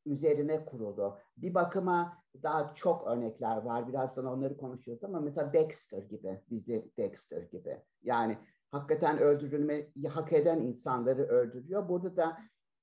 üzerine 0.06 0.66
kurulu. 0.66 1.18
Bir 1.38 1.54
bakıma 1.54 2.18
daha 2.44 2.74
çok 2.74 3.08
örnekler 3.08 3.58
var. 3.58 3.88
Birazdan 3.88 4.26
onları 4.26 4.58
konuşuyoruz 4.58 5.04
ama 5.04 5.20
mesela 5.20 5.54
Dexter 5.54 6.04
gibi, 6.04 6.42
dizi 6.50 6.92
Dexter 6.98 7.42
gibi. 7.42 7.78
Yani 8.04 8.38
hakikaten 8.70 9.18
öldürülmeyi 9.18 10.08
hak 10.10 10.34
eden 10.34 10.60
insanları 10.60 11.24
öldürüyor. 11.24 11.90
Burada 11.90 12.16
da 12.16 12.38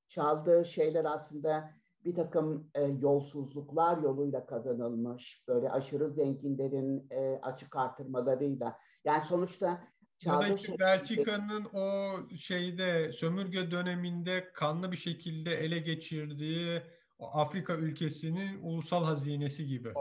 çaldığı 0.08 0.64
şeyler 0.64 1.04
aslında 1.04 1.70
bir 2.04 2.14
takım 2.14 2.70
e, 2.74 2.84
yolsuzluklar 2.84 3.98
yoluyla 3.98 4.46
kazanılmış, 4.46 5.44
böyle 5.48 5.70
aşırı 5.70 6.10
zenginlerin 6.10 7.06
e, 7.10 7.40
açık 7.42 7.76
artırmalarıyla. 7.76 8.78
Yani 9.04 9.22
sonuçta 9.22 9.84
çaldığı 10.18 10.58
şey... 10.58 10.78
Belçika'nın 10.78 11.64
o 11.64 12.16
şeyde 12.36 13.12
sömürge 13.12 13.70
döneminde 13.70 14.52
kanlı 14.52 14.92
bir 14.92 14.96
şekilde 14.96 15.54
ele 15.54 15.78
geçirdiği 15.78 16.82
Afrika 17.20 17.74
ülkesinin 17.74 18.62
ulusal 18.62 19.04
hazinesi 19.04 19.66
gibi. 19.66 19.92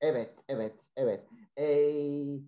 Evet, 0.00 0.44
evet, 0.48 0.88
evet. 0.96 1.28
Ee, 1.58 2.40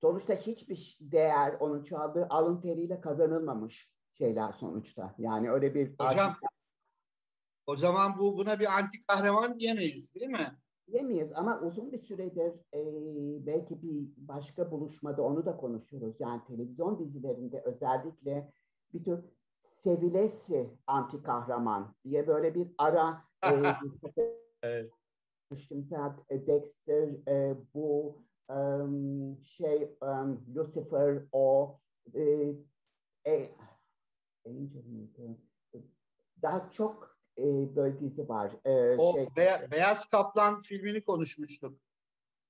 sonuçta 0.00 0.34
hiçbir 0.34 0.98
değer 1.00 1.56
onun 1.60 1.82
çaldığı 1.82 2.26
alın 2.30 2.60
teriyle 2.60 3.00
kazanılmamış 3.00 3.90
şeyler 4.18 4.52
sonuçta. 4.52 5.14
Yani 5.18 5.50
öyle 5.50 5.74
bir... 5.74 5.90
Hocam, 5.90 6.08
arşivler... 6.08 6.50
o 7.66 7.76
zaman 7.76 8.18
bu 8.18 8.36
buna 8.36 8.60
bir 8.60 8.78
anti 8.78 9.06
kahraman 9.06 9.58
diyemeyiz 9.60 10.14
değil 10.14 10.30
mi? 10.30 10.58
Diyemeyiz 10.86 11.32
ama 11.32 11.60
uzun 11.60 11.92
bir 11.92 11.98
süredir 11.98 12.52
e, 12.74 12.80
belki 13.46 13.82
bir 13.82 14.08
başka 14.16 14.70
buluşmada 14.70 15.22
onu 15.22 15.46
da 15.46 15.56
konuşuruz. 15.56 16.16
Yani 16.18 16.44
televizyon 16.44 16.98
dizilerinde 16.98 17.62
özellikle 17.64 18.52
bir 18.92 19.04
tür 19.04 19.24
sevilesi 19.86 20.70
anti 20.86 21.22
kahraman 21.22 21.94
diye 22.04 22.26
böyle 22.26 22.54
bir 22.54 22.68
ara 22.78 23.24
e, 23.44 23.50
evet. 24.62 24.92
mesela 25.70 26.16
e, 26.30 26.46
Dexter 26.46 27.08
e, 27.28 27.56
bu 27.74 28.18
um, 28.48 29.44
şey 29.44 29.96
um, 30.00 30.46
Lucifer 30.54 31.22
o 31.32 31.78
e, 32.14 32.52
e, 33.26 33.50
daha 36.42 36.70
çok 36.70 37.18
e, 37.38 37.76
böyle 37.76 38.00
dizi 38.00 38.28
var. 38.28 38.52
E, 38.64 38.96
o 38.96 39.12
şey, 39.14 39.26
Be- 39.36 39.68
Beyaz 39.70 40.08
Kaplan 40.08 40.62
filmini 40.62 41.04
konuşmuştuk. 41.04 41.80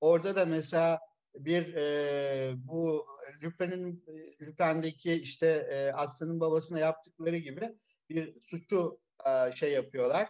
Orada 0.01 0.35
da 0.35 0.45
mesela 0.45 0.99
bir 1.35 1.73
e, 1.73 2.53
bu 2.57 3.05
Lupin'in 3.43 4.05
Lupin'deki 4.41 5.13
işte 5.13 5.47
e, 5.47 5.91
Aslı'nın 5.91 6.39
babasına 6.39 6.79
yaptıkları 6.79 7.37
gibi 7.37 7.69
bir 8.09 8.41
suçu 8.41 8.99
e, 9.25 9.55
şey 9.55 9.71
yapıyorlar. 9.71 10.29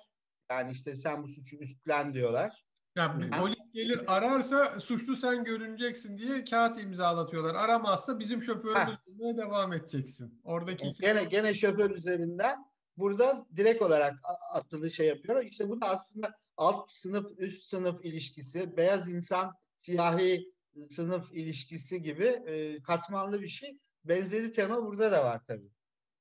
Yani 0.51 0.71
işte 0.71 0.95
sen 0.95 1.23
bu 1.23 1.27
suçu 1.27 1.57
üstlen 1.57 2.13
diyorlar. 2.13 2.63
Yani 2.95 3.29
polis 3.29 3.57
gelir 3.73 4.15
ararsa 4.15 4.79
suçlu 4.79 5.15
sen 5.15 5.43
görüneceksin 5.43 6.17
diye 6.17 6.43
kağıt 6.43 6.79
imzalatıyorlar. 6.81 7.55
Aramazsa 7.55 8.19
bizim 8.19 8.43
şoförümüz 8.43 8.97
devam 9.37 9.73
edeceksin. 9.73 10.41
Oradaki 10.43 10.93
gene 11.01 11.23
gene 11.23 11.53
şoför 11.53 11.91
üzerinden 11.91 12.65
burada 12.97 13.45
direkt 13.55 13.81
olarak 13.81 14.15
attığı 14.53 14.91
şey 14.91 15.07
yapıyor. 15.07 15.43
İşte 15.45 15.69
bu 15.69 15.81
da 15.81 15.85
aslında 15.89 16.33
alt 16.57 16.91
sınıf 16.91 17.25
üst 17.37 17.61
sınıf 17.61 18.05
ilişkisi, 18.05 18.77
beyaz 18.77 19.07
insan 19.07 19.53
siyahi 19.75 20.51
sınıf 20.89 21.33
ilişkisi 21.33 22.01
gibi 22.01 22.25
e, 22.25 22.81
katmanlı 22.81 23.41
bir 23.41 23.47
şey. 23.47 23.79
Benzeri 24.05 24.51
tema 24.51 24.85
burada 24.85 25.11
da 25.11 25.23
var 25.23 25.41
tabii. 25.47 25.71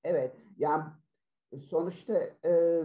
Evet. 0.05 0.37
Yani 0.59 0.85
sonuçta 1.71 2.15
e, 2.45 2.83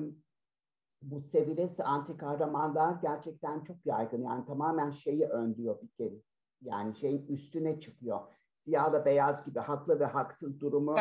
bu 1.01 1.21
sevilesi 1.21 1.83
anti 1.83 2.17
kahramanlar 2.17 3.01
gerçekten 3.01 3.63
çok 3.63 3.85
yaygın. 3.85 4.23
Yani 4.23 4.45
tamamen 4.45 4.91
şeyi 4.91 5.25
önlüyor 5.25 5.81
bir 5.81 5.87
kere. 5.87 6.21
Yani 6.61 6.95
şeyin 6.95 7.27
üstüne 7.27 7.79
çıkıyor. 7.79 8.19
Siyahla 8.53 9.05
beyaz 9.05 9.45
gibi 9.45 9.59
haklı 9.59 9.99
ve 9.99 10.05
haksız 10.05 10.59
durumu. 10.59 10.95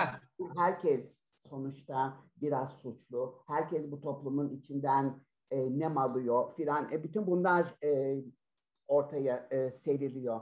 Herkes 0.56 1.24
sonuçta 1.48 2.16
biraz 2.36 2.72
suçlu. 2.72 3.42
Herkes 3.46 3.90
bu 3.90 4.00
toplumun 4.00 4.48
içinden 4.48 5.20
e, 5.50 5.78
nem 5.78 5.98
alıyor 5.98 6.54
filan. 6.56 6.92
E, 6.92 7.04
bütün 7.04 7.26
bunlar 7.26 7.74
e, 7.84 8.22
ortaya 8.88 9.48
e, 9.50 9.70
seriliyor 9.70 10.40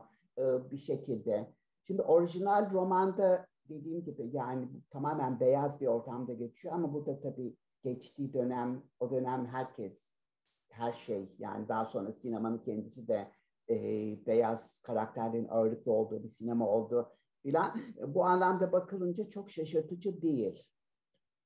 bir 0.71 0.79
şekilde. 0.79 1.53
Şimdi 1.83 2.03
orijinal 2.03 2.71
romanda 2.71 3.47
dediğim 3.69 4.05
gibi 4.05 4.31
yani 4.33 4.69
tamamen 4.91 5.41
beyaz 5.41 5.81
bir 5.81 5.87
ortamda 5.87 6.35
geçiyor 6.35 6.75
ama 6.75 6.93
burada 6.95 7.21
tabii 7.21 7.57
geçtiği 7.83 8.33
dönem, 8.33 8.83
o 9.01 9.11
dönem 9.11 9.47
herkes, 9.47 10.17
her 10.69 10.93
şey 10.93 11.33
yani 11.39 11.69
daha 11.69 11.85
sonra 11.85 12.13
sinemanın 12.13 12.59
kendisi 12.59 13.09
de 13.09 13.33
e, 13.71 13.77
beyaz 14.27 14.79
karakterlerin 14.79 15.49
ağırlıklı 15.49 15.93
olduğu 15.93 16.23
bir 16.23 16.29
sinema 16.29 16.69
oldu 16.69 17.13
filan. 17.43 17.81
Bu 18.07 18.25
anlamda 18.25 18.73
bakılınca 18.73 19.29
çok 19.29 19.51
şaşırtıcı 19.51 20.23
değil. 20.23 20.63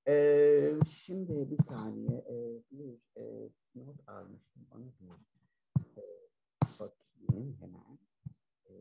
E, 0.08 0.75
şimdi 0.87 1.50
bir 1.50 1.62
saniye 1.64 2.18
e, 2.18 2.62
bir 2.70 2.99
e, 3.16 3.50
not 3.75 4.08
almıştım. 4.08 4.66
Onu 4.75 4.92
bir 5.00 6.02
e, 6.02 6.04
bakayım 6.80 7.56
hemen. 7.61 7.99
E, 8.66 8.72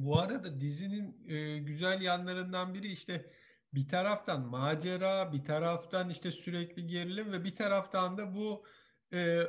Bu 0.00 0.18
arada 0.20 0.60
dizinin 0.60 1.28
e, 1.28 1.58
güzel 1.58 2.02
yanlarından 2.02 2.74
biri 2.74 2.92
işte 2.92 3.32
bir 3.74 3.88
taraftan 3.88 4.42
macera, 4.48 5.32
bir 5.32 5.44
taraftan 5.44 6.10
işte 6.10 6.30
sürekli 6.30 6.86
gerilim 6.86 7.32
ve 7.32 7.44
bir 7.44 7.56
taraftan 7.56 8.18
da 8.18 8.34
bu 8.34 8.66
e, 9.12 9.42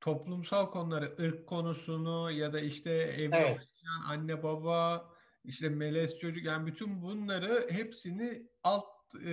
toplumsal 0.00 0.70
konuları, 0.70 1.16
ırk 1.20 1.46
konusunu 1.48 2.30
ya 2.30 2.52
da 2.52 2.60
işte 2.60 2.90
evde 2.90 3.36
Evet. 3.38 3.56
yaşayan 3.56 4.02
anne 4.08 4.42
baba, 4.42 5.08
işte 5.44 5.68
melez 5.68 6.18
çocuk 6.18 6.44
yani 6.44 6.66
bütün 6.66 7.02
bunları 7.02 7.66
hepsini 7.70 8.50
alt 8.62 9.14
e, 9.14 9.28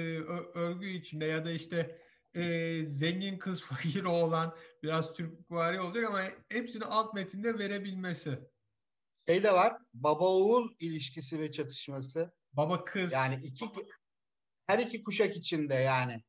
örgü 0.55 0.88
içinde 0.89 1.25
ya 1.25 1.45
da 1.45 1.51
işte 1.51 2.01
e, 2.33 2.86
zengin 2.89 3.38
kız 3.39 3.63
fakir 3.65 4.03
oğlan 4.03 4.55
biraz 4.83 5.13
Türkvari 5.13 5.81
oluyor 5.81 6.09
ama 6.09 6.24
hepsini 6.50 6.86
alt 6.86 7.13
metinde 7.13 7.59
verebilmesi. 7.59 8.56
Şey 9.27 9.43
de 9.43 9.53
var. 9.53 9.77
Baba 9.93 10.25
oğul 10.25 10.69
ilişkisi 10.79 11.39
ve 11.39 11.51
çatışması. 11.51 12.31
Baba 12.53 12.84
kız. 12.84 13.12
Yani 13.12 13.39
iki 13.43 13.65
her 14.67 14.79
iki 14.79 15.03
kuşak 15.03 15.38
içinde 15.38 15.74
yani. 15.74 16.24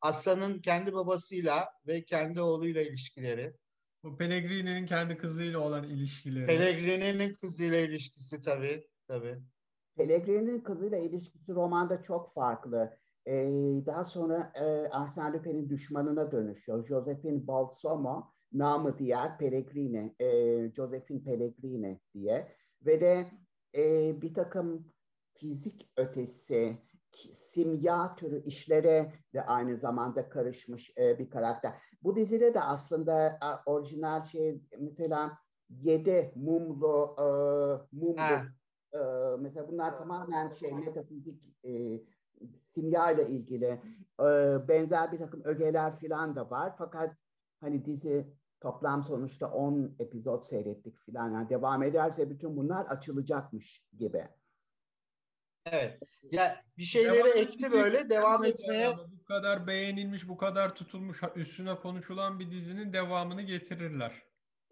Aslan'ın 0.00 0.60
kendi 0.60 0.92
babasıyla 0.92 1.68
ve 1.86 2.04
kendi 2.04 2.40
oğluyla 2.40 2.82
ilişkileri. 2.82 3.54
Bu 4.04 4.16
Pellegrini'nin 4.16 4.86
kendi 4.86 5.18
kızıyla 5.18 5.58
olan 5.58 5.84
ilişkileri. 5.84 6.46
Pellegrini'nin 6.46 7.34
kızıyla 7.34 7.78
ilişkisi 7.78 8.42
tabii. 8.42 8.86
Tabii. 9.08 9.38
Pellegrini'nin 9.96 10.60
kızıyla 10.60 10.98
ilişkisi 10.98 11.54
romanda 11.54 12.02
çok 12.02 12.34
farklı. 12.34 12.98
Ee, 13.26 13.32
daha 13.86 14.04
sonra 14.04 14.52
e, 14.54 14.60
Arsène 14.88 15.32
Lupin'in 15.32 15.68
düşmanına 15.68 16.32
dönüşüyor. 16.32 16.86
Josephine 16.86 17.46
Balsamo, 17.46 18.34
namı 18.52 18.98
diğer 18.98 19.38
Pellegrini, 19.38 20.14
e, 20.20 20.26
Josephine 20.76 21.22
Pellegrini 21.22 22.00
diye. 22.14 22.56
Ve 22.86 23.00
de 23.00 23.26
e, 23.76 24.12
bir 24.22 24.34
takım 24.34 24.92
fizik 25.34 25.92
ötesi, 25.96 26.78
simya 27.32 28.14
türü 28.14 28.44
işlere 28.44 29.12
de 29.34 29.42
aynı 29.42 29.76
zamanda 29.76 30.28
karışmış 30.28 30.92
e, 30.98 31.18
bir 31.18 31.30
karakter. 31.30 31.72
Bu 32.02 32.16
dizide 32.16 32.54
de 32.54 32.60
aslında 32.60 33.38
a, 33.40 33.62
orijinal 33.66 34.24
şey 34.24 34.62
mesela 34.78 35.38
yedi 35.68 36.32
mumlu, 36.36 37.16
e, 37.18 37.26
mumlu 37.96 38.20
Ha. 38.22 38.46
ee, 38.94 38.98
mesela 39.38 39.68
bunlar 39.68 39.98
tamamen 39.98 40.48
şey 40.48 40.72
metafizik 40.72 41.42
e, 41.64 42.00
simya 42.60 43.10
ile 43.10 43.28
ilgili 43.28 43.82
e, 44.20 44.24
benzer 44.68 45.12
bir 45.12 45.18
takım 45.18 45.42
ögeler 45.44 45.96
filan 45.96 46.36
da 46.36 46.50
var. 46.50 46.74
Fakat 46.78 47.22
hani 47.60 47.84
dizi 47.84 48.34
toplam 48.60 49.02
sonuçta 49.04 49.50
10 49.50 49.96
epizod 49.98 50.42
seyrettik 50.42 50.98
filan. 50.98 51.32
Yani 51.32 51.48
devam 51.50 51.82
ederse 51.82 52.30
bütün 52.30 52.56
bunlar 52.56 52.86
açılacakmış 52.86 53.86
gibi. 53.98 54.28
Evet. 55.72 56.02
Ya 56.32 56.64
bir 56.78 56.82
şeyleri 56.82 57.18
Devam 57.18 57.38
ekti 57.38 57.72
böyle 57.72 58.10
devam 58.10 58.44
etmeye 58.44 58.96
Bu 58.96 59.24
kadar 59.24 59.66
beğenilmiş, 59.66 60.28
bu 60.28 60.36
kadar 60.36 60.74
tutulmuş, 60.74 61.20
üstüne 61.34 61.76
konuşulan 61.76 62.38
bir 62.40 62.50
dizinin 62.50 62.92
devamını 62.92 63.42
getirirler. 63.42 64.22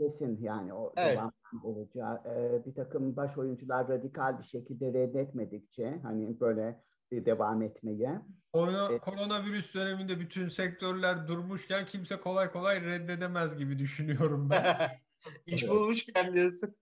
Kesin 0.00 0.42
yani 0.42 0.74
o 0.74 0.92
Evet. 0.96 1.16
devam 1.16 1.32
olacağı. 1.64 2.22
Ee, 2.26 2.66
bir 2.66 2.74
takım 2.74 3.16
baş 3.16 3.38
oyuncular 3.38 3.88
radikal 3.88 4.38
bir 4.38 4.44
şekilde 4.44 4.92
reddetmedikçe 4.92 6.00
hani 6.02 6.40
böyle 6.40 6.84
devam 7.12 7.62
etmeyi. 7.62 8.08
Korona, 8.52 8.88
Evet. 8.90 9.00
Koronavirüs 9.00 9.74
döneminde 9.74 10.20
bütün 10.20 10.48
sektörler 10.48 11.28
durmuşken 11.28 11.86
kimse 11.86 12.20
kolay 12.20 12.52
kolay 12.52 12.82
reddedemez 12.82 13.56
gibi 13.56 13.78
düşünüyorum 13.78 14.50
ben. 14.50 14.90
iş 15.46 15.62
Evet. 15.62 15.72
bulmuşken 15.72 16.34
diyorsun. 16.34 16.76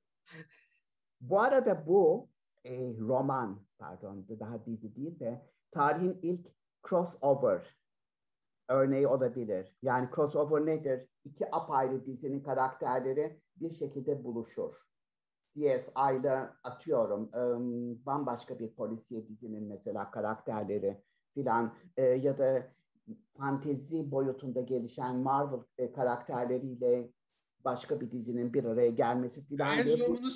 Bu 1.21 1.41
arada 1.41 1.87
bu 1.87 2.31
e, 2.65 2.95
roman, 2.99 3.67
pardon 3.79 4.27
daha 4.41 4.67
dizi 4.67 4.97
değil 4.97 5.21
de 5.21 5.51
tarihin 5.71 6.19
ilk 6.23 6.47
crossover 6.89 7.77
örneği 8.69 9.07
olabilir. 9.07 9.77
Yani 9.83 10.09
crossover 10.15 10.67
nedir? 10.67 11.09
İki 11.25 11.55
apayrı 11.55 12.07
dizinin 12.07 12.43
karakterleri 12.43 13.41
bir 13.57 13.75
şekilde 13.75 14.25
buluşur. 14.25 14.75
CSI 15.55 16.19
ile 16.21 16.49
atıyorum 16.65 17.31
bambaşka 18.07 18.59
bir 18.59 18.75
polisiye 18.75 19.29
dizinin 19.29 19.65
mesela 19.65 20.11
karakterleri 20.11 21.03
filan 21.35 21.75
e, 21.97 22.03
ya 22.05 22.39
da 22.39 22.73
fantezi 23.37 24.11
boyutunda 24.11 24.61
gelişen 24.61 25.17
Marvel 25.17 25.61
e, 25.79 25.93
karakterleriyle 25.93 27.11
başka 27.65 28.01
bir 28.01 28.11
dizinin 28.11 28.55
bir 28.55 28.65
araya 28.65 28.91
gelmesi 28.91 29.45
filan. 29.45 29.79
En 29.79 29.97
sonunu 29.97 30.31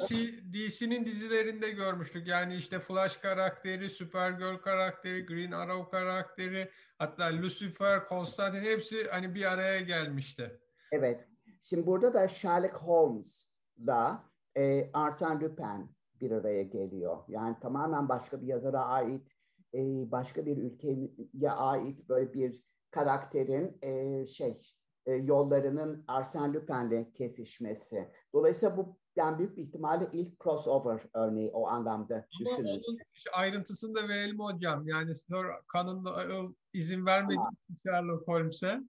DC'nin 0.52 1.06
dizilerinde 1.06 1.70
görmüştük. 1.70 2.26
Yani 2.26 2.56
işte 2.56 2.80
Flash 2.80 3.16
karakteri, 3.16 3.90
Supergirl 3.90 4.56
karakteri, 4.56 5.26
Green 5.26 5.52
Arrow 5.52 5.90
karakteri, 5.90 6.70
hatta 6.98 7.24
Lucifer, 7.24 8.08
Constantine 8.08 8.62
hepsi 8.62 9.08
hani 9.10 9.34
bir 9.34 9.52
araya 9.52 9.80
gelmişti. 9.80 10.60
Evet. 10.92 11.28
Şimdi 11.62 11.86
burada 11.86 12.14
da 12.14 12.28
Sherlock 12.28 12.74
Holmes'la 12.74 14.24
e, 14.58 14.90
Arsène 14.92 15.40
Lupin 15.40 15.90
bir 16.20 16.30
araya 16.30 16.62
geliyor. 16.62 17.18
Yani 17.28 17.56
tamamen 17.60 18.08
başka 18.08 18.42
bir 18.42 18.46
yazara 18.46 18.84
ait, 18.84 19.32
e, 19.74 19.80
başka 20.10 20.46
bir 20.46 20.56
ülkeye 20.56 21.50
ait 21.50 22.08
böyle 22.08 22.34
bir 22.34 22.62
karakterin 22.90 23.78
e, 23.82 24.26
şey 24.26 24.58
e, 25.06 25.12
yollarının 25.12 26.04
Arsène 26.08 26.54
Lupin'le 26.54 27.12
kesişmesi. 27.12 28.12
Dolayısıyla 28.32 28.76
bu 28.76 28.98
yani 29.16 29.38
büyük 29.38 29.56
bir 29.56 29.62
ihtimalle 29.62 30.08
ilk 30.12 30.40
crossover 30.42 31.00
örneği 31.14 31.50
o 31.50 31.66
anlamda 31.66 32.26
düşünün. 32.40 32.82
onun 32.88 32.98
ayrıntısını 33.32 33.94
da 33.94 34.08
verelim 34.08 34.40
hocam. 34.40 34.88
Yani 34.88 35.14
Sir 35.14 35.46
Conan 35.72 36.56
izin 36.72 37.06
vermedi 37.06 37.40
Sherlock 37.82 38.28
Holmes'e. 38.28 38.80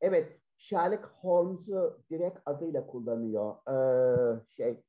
Evet, 0.00 0.39
Sherlock 0.60 1.04
Holmes'u 1.20 2.00
direkt 2.10 2.38
adıyla 2.46 2.86
kullanıyor. 2.86 3.54
Ee, 3.68 4.40
şey, 4.48 4.80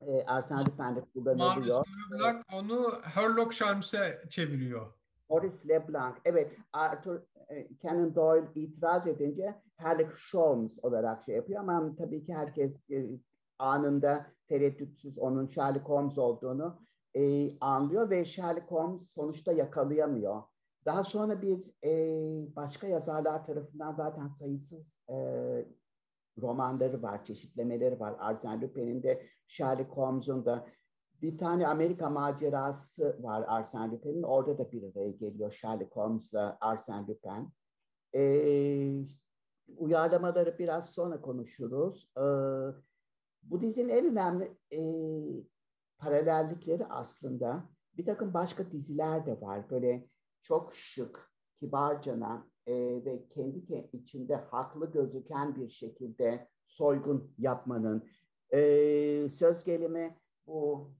e, 0.00 0.24
Lupin'de 0.50 0.74
Maurice 0.78 1.10
kullanılıyor. 1.12 1.86
Leblanc 2.12 2.42
onu 2.52 2.90
Sherlock 3.14 3.60
Holmes'e 3.60 4.22
çeviriyor. 4.30 4.92
Maurice 5.30 5.68
Leblanc. 5.68 6.14
Evet, 6.24 6.52
Arthur 6.72 7.20
e, 7.48 7.68
Conan 7.82 8.14
Doyle 8.14 8.46
itiraz 8.54 9.06
edince 9.06 9.54
Sherlock 9.80 10.18
Holmes 10.32 10.78
olarak 10.82 11.24
şey 11.24 11.34
yapıyor 11.34 11.60
ama 11.60 11.96
tabii 11.96 12.24
ki 12.24 12.34
herkes 12.34 12.90
e, 12.90 13.20
anında 13.58 14.26
tereddütsüz 14.46 15.18
onun 15.18 15.46
Sherlock 15.46 15.88
Holmes 15.88 16.18
olduğunu 16.18 16.80
e, 17.14 17.48
anlıyor 17.60 18.10
ve 18.10 18.24
Sherlock 18.24 18.70
Holmes 18.70 19.02
sonuçta 19.02 19.52
yakalayamıyor. 19.52 20.42
Daha 20.86 21.04
sonra 21.04 21.42
bir 21.42 21.74
e, 21.84 22.56
başka 22.56 22.86
yazarlar 22.86 23.46
tarafından 23.46 23.92
zaten 23.92 24.28
sayısız 24.28 25.00
e, 25.08 25.16
romanları 26.40 27.02
var, 27.02 27.24
çeşitlemeleri 27.24 28.00
var. 28.00 28.12
Arsène 28.12 28.60
Lupin'in 28.60 29.02
de 29.02 29.26
Sherlock 29.46 29.90
Holmes'un 29.90 30.44
da 30.44 30.66
bir 31.22 31.38
tane 31.38 31.66
Amerika 31.66 32.10
macerası 32.10 33.18
var 33.22 33.42
Arsène 33.42 33.92
Lupin'in. 33.92 34.22
Orada 34.22 34.58
da 34.58 34.72
bir 34.72 34.82
araya 34.82 35.10
geliyor 35.10 35.52
Sherlock 35.52 35.96
Holmes'la 35.96 36.58
Arsène 36.60 37.08
Lupin. 37.08 37.52
Ee, 38.16 39.06
uyarlamaları 39.76 40.58
biraz 40.58 40.90
sonra 40.90 41.20
konuşuruz. 41.20 42.10
Ee, 42.16 42.20
bu 43.42 43.60
dizinin 43.60 43.88
en 43.88 44.06
önemli 44.06 44.56
e, 44.72 44.80
paralellikleri 45.98 46.86
aslında 46.86 47.68
bir 47.96 48.04
takım 48.04 48.34
başka 48.34 48.70
diziler 48.70 49.26
de 49.26 49.40
var. 49.40 49.70
Böyle 49.70 50.08
çok 50.44 50.74
şık, 50.74 51.30
kibarcana 51.54 52.46
e, 52.66 52.74
ve 53.04 53.28
kendi 53.28 53.58
ke- 53.58 53.90
içinde 53.92 54.36
haklı 54.36 54.92
gözüken 54.92 55.56
bir 55.56 55.68
şekilde 55.68 56.48
soygun 56.66 57.34
yapmanın 57.38 58.08
e, 58.50 58.58
söz 59.28 59.64
gelimi 59.64 60.18
bu 60.46 60.90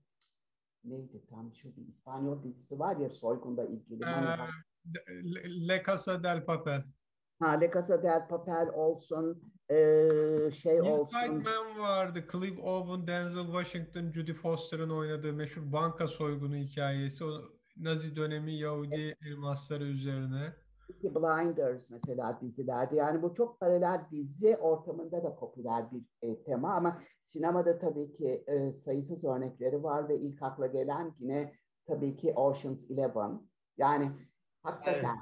neydi 0.85 1.27
tam 1.27 1.55
şu 1.55 1.77
bir 1.77 1.87
İspanyol 1.89 2.43
dizisi 2.43 2.79
var 2.79 2.97
ya 2.97 3.11
soygunda 3.11 3.65
ilgili. 3.65 4.05
Ee, 4.05 5.69
Le 5.69 5.83
Casa 5.87 6.23
del 6.23 6.45
Papel. 6.45 6.85
Ha, 7.41 7.51
Le 7.51 7.71
Casa 7.71 8.03
del 8.03 8.29
Papel 8.29 8.69
olsun, 8.75 9.53
e, 9.71 9.77
şey 10.51 10.77
Inside 10.77 10.83
olsun. 10.83 11.43
Man 11.43 11.79
vardı. 11.79 12.25
Clive 12.33 12.61
Owen, 12.61 13.07
Denzel 13.07 13.45
Washington, 13.45 14.13
Judy 14.13 14.33
Foster'ın 14.33 14.91
oynadığı 14.91 15.33
meşhur 15.33 15.73
banka 15.73 16.09
soygunu 16.09 16.57
hikayesi. 16.57 17.25
O 17.25 17.54
Nazi 17.77 18.17
dönemi 18.17 18.53
Yahudi 18.53 19.17
elmasları 19.23 19.85
üzerine. 19.85 20.53
Blinders 21.03 21.91
mesela 21.91 22.39
dizilerde. 22.41 22.97
Yani 22.97 23.23
bu 23.23 23.35
çok 23.35 23.61
paralel 23.61 24.07
dizi 24.11 24.57
ortamında 24.57 25.25
da 25.25 25.37
popüler 25.37 25.85
bir 25.93 26.03
e, 26.23 26.43
tema 26.43 26.75
ama 26.75 27.03
sinemada 27.23 27.79
tabii 27.79 28.13
ki 28.13 28.45
e, 28.47 28.73
sayısız 28.73 29.25
örnekleri 29.25 29.83
var 29.83 30.09
ve 30.09 30.21
ilk 30.21 30.43
akla 30.43 30.67
gelen 30.67 31.15
yine 31.19 31.55
tabii 31.87 32.17
ki 32.17 32.33
Ocean's 32.33 32.91
Eleven. 32.91 33.41
Yani 33.77 34.11
hakikaten 34.63 35.17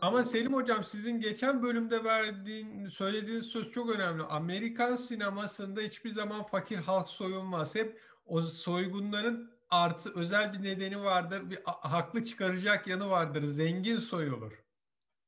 Ama 0.00 0.24
Selim 0.24 0.54
Hocam 0.54 0.84
sizin 0.84 1.20
geçen 1.20 1.62
bölümde 1.62 2.04
verdiğin, 2.04 2.88
söylediğiniz 2.88 3.46
söz 3.46 3.70
çok 3.70 3.90
önemli. 3.90 4.22
Amerikan 4.22 4.96
sinemasında 4.96 5.80
hiçbir 5.80 6.12
zaman 6.12 6.42
fakir 6.42 6.78
halk 6.78 7.08
soyulmaz. 7.08 7.74
Hep 7.74 8.00
o 8.26 8.40
soygunların 8.40 9.50
artı 9.70 10.14
özel 10.14 10.52
bir 10.52 10.62
nedeni 10.62 11.02
vardır. 11.04 11.50
Bir 11.50 11.58
haklı 11.64 12.24
çıkaracak 12.24 12.86
yanı 12.86 13.10
vardır. 13.10 13.44
Zengin 13.46 13.98
soyulur. 13.98 14.64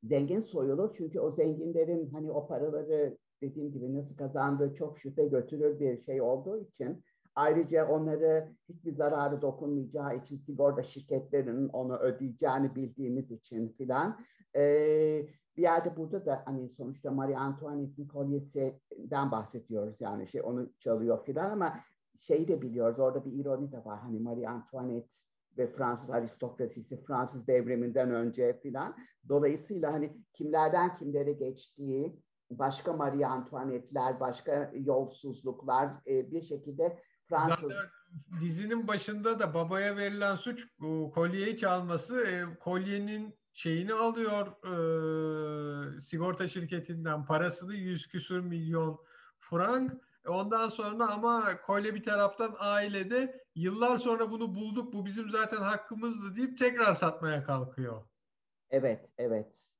zengin 0.02 0.40
soyulur 0.40 0.94
çünkü 0.94 1.20
o 1.20 1.30
zenginlerin 1.30 2.10
hani 2.10 2.30
o 2.30 2.46
paraları 2.46 3.18
dediğim 3.42 3.72
gibi 3.72 3.94
nasıl 3.94 4.16
kazandığı 4.16 4.74
çok 4.74 4.98
şüphe 4.98 5.26
götürür 5.26 5.80
bir 5.80 6.02
şey 6.04 6.20
olduğu 6.20 6.58
için 6.58 7.04
ayrıca 7.34 7.88
onları 7.88 8.56
hiçbir 8.68 8.92
zararı 8.92 9.42
dokunmayacağı 9.42 10.16
için 10.16 10.36
sigorta 10.36 10.82
şirketlerinin 10.82 11.68
onu 11.68 11.96
ödeyeceğini 11.98 12.74
bildiğimiz 12.74 13.30
için 13.30 13.68
filan 13.68 14.20
ee, 14.56 15.28
bir 15.56 15.62
yerde 15.62 15.96
burada 15.96 16.26
da 16.26 16.42
hani 16.46 16.68
sonuçta 16.68 17.10
Marie 17.10 17.36
Antoinette'in 17.36 18.08
kolyesinden 18.08 19.30
bahsediyoruz 19.30 20.00
yani 20.00 20.28
şey 20.28 20.42
onu 20.44 20.72
çalıyor 20.78 21.24
filan 21.24 21.50
ama 21.50 21.80
şeyi 22.16 22.48
de 22.48 22.62
biliyoruz 22.62 22.98
orada 22.98 23.24
bir 23.24 23.32
ironi 23.32 23.72
de 23.72 23.84
var 23.84 24.00
hani 24.00 24.20
Marie 24.20 24.46
Antoinette 24.46 25.14
ve 25.58 25.72
Fransız 25.72 26.10
aristokrasisi 26.10 27.04
Fransız 27.04 27.46
devriminden 27.46 28.10
önce 28.10 28.60
filan 28.60 28.96
Dolayısıyla 29.28 29.92
hani 29.92 30.16
kimlerden 30.32 30.94
kimlere 30.94 31.32
geçtiği, 31.32 32.22
başka 32.50 32.92
Marie 32.92 33.26
Antoinette'ler, 33.26 34.20
başka 34.20 34.72
yolsuzluklar 34.74 35.90
e, 36.06 36.30
bir 36.30 36.42
şekilde 36.42 37.02
Fransız... 37.28 37.72
Zaten 37.72 37.90
dizinin 38.40 38.88
başında 38.88 39.38
da 39.38 39.54
babaya 39.54 39.96
verilen 39.96 40.36
suç 40.36 40.68
o 40.82 41.10
kolyeyi 41.10 41.56
çalması. 41.56 42.20
E, 42.26 42.58
kolyenin 42.60 43.34
şeyini 43.52 43.94
alıyor 43.94 44.46
e, 44.46 46.00
sigorta 46.00 46.48
şirketinden 46.48 47.26
parasını 47.26 47.74
100 47.74 48.06
küsür 48.06 48.40
milyon 48.40 48.98
frank. 49.38 49.92
E, 50.26 50.30
Ondan 50.30 50.68
sonra 50.68 51.08
ama 51.08 51.60
kolye 51.66 51.94
bir 51.94 52.02
taraftan 52.04 52.56
ailede 52.58 53.44
yıllar 53.54 53.96
sonra 53.96 54.30
bunu 54.30 54.54
bulduk 54.54 54.92
bu 54.92 55.06
bizim 55.06 55.30
zaten 55.30 55.62
hakkımızdı 55.62 56.36
deyip 56.36 56.58
tekrar 56.58 56.94
satmaya 56.94 57.44
kalkıyor. 57.44 58.02
Evet, 58.70 59.12
evet. 59.18 59.72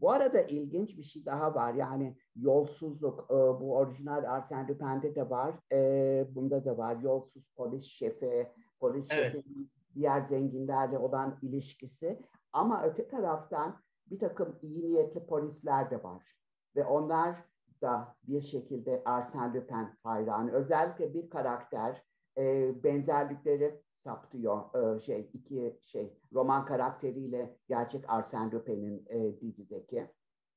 Bu 0.00 0.10
arada 0.10 0.40
ilginç 0.40 0.98
bir 0.98 1.02
şey 1.02 1.26
daha 1.26 1.54
var. 1.54 1.74
Yani 1.74 2.16
yolsuzluk, 2.36 3.24
e, 3.30 3.34
bu 3.34 3.76
orijinal 3.76 4.24
Arsène 4.24 4.68
Lupin'de 4.68 5.14
de 5.14 5.30
var, 5.30 5.54
e, 5.72 6.26
bunda 6.34 6.64
da 6.64 6.78
var. 6.78 6.96
Yolsuz 6.96 7.48
polis 7.56 7.84
şefi, 7.84 8.52
polis 8.80 9.12
Evet. 9.12 9.32
şefinin 9.32 9.70
diğer 9.94 10.20
zenginlerle 10.20 10.98
olan 10.98 11.38
ilişkisi. 11.42 12.20
Ama 12.52 12.82
öte 12.84 13.08
taraftan 13.08 13.80
bir 14.06 14.18
takım 14.18 14.58
iyi 14.62 14.82
niyetli 14.82 15.26
polisler 15.26 15.90
de 15.90 16.02
var. 16.02 16.36
Ve 16.76 16.84
onlar 16.84 17.36
da 17.82 18.16
bir 18.22 18.40
şekilde 18.40 19.02
Arsène 19.04 19.54
Lupin 19.54 19.98
hayranı. 20.02 20.52
Özellikle 20.52 21.14
bir 21.14 21.30
karakter 21.30 22.02
e, 22.38 22.74
benzerlikleri 22.84 23.82
saptıyor. 23.94 24.96
E, 24.96 25.00
şey 25.00 25.30
iki 25.34 25.78
şey 25.82 26.12
roman 26.32 26.66
karakteriyle 26.66 27.58
gerçek 27.68 28.04
Arsène 28.04 28.52
Lupin'in 28.52 29.06
e, 29.08 29.40
dizideki. 29.40 30.10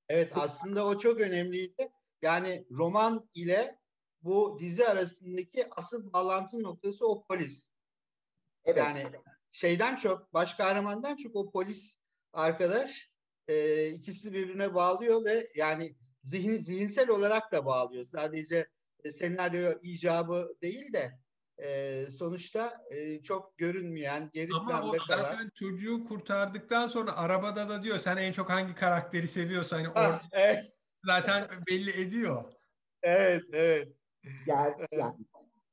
Evet 0.09 0.31
aslında 0.35 0.85
o 0.85 0.97
çok 0.97 1.19
önemliydi. 1.19 1.91
Yani 2.21 2.65
roman 2.71 3.29
ile 3.33 3.79
bu 4.23 4.57
dizi 4.59 4.87
arasındaki 4.87 5.67
asıl 5.71 6.13
bağlantı 6.13 6.63
noktası 6.63 7.07
o 7.07 7.23
polis. 7.23 7.71
Evet. 8.65 8.77
Yani 8.77 9.03
şeyden 9.51 9.95
çok, 9.95 10.33
baş 10.33 10.53
kahramandan 10.53 11.15
çok 11.15 11.35
o 11.35 11.51
polis 11.51 11.99
arkadaş 12.33 13.11
e, 13.47 13.87
ikisi 13.87 14.33
birbirine 14.33 14.73
bağlıyor 14.73 15.25
ve 15.25 15.47
yani 15.55 15.95
zihin, 16.21 16.57
zihinsel 16.57 17.09
olarak 17.09 17.51
da 17.51 17.65
bağlıyor. 17.65 18.05
Sadece 18.05 18.67
e, 19.03 19.11
senaryo 19.11 19.71
icabı 19.81 20.55
değil 20.61 20.93
de 20.93 21.19
e, 21.57 22.05
sonuçta 22.11 22.73
e, 22.91 23.21
çok 23.21 23.57
görünmeyen, 23.57 24.29
geri 24.33 24.51
Ama 24.53 24.81
o 24.81 24.91
planda 24.91 24.97
kalan. 24.97 25.23
zaten 25.23 25.49
çocuğu 25.55 26.05
kurtardıktan 26.05 26.87
sonra 26.87 27.15
arabada 27.17 27.69
da 27.69 27.83
diyor 27.83 27.99
sen 27.99 28.17
en 28.17 28.31
çok 28.31 28.49
hangi 28.49 28.75
karakteri 28.75 29.27
seviyorsan 29.27 29.77
hani 29.77 29.89
Ah, 29.95 30.05
orada 30.05 30.21
evet, 30.31 30.73
zaten 31.05 31.47
belli 31.67 32.01
ediyor. 32.01 32.43
evet, 33.03 33.43
evet. 33.53 33.93
Ger 34.45 34.73
yani 34.91 35.15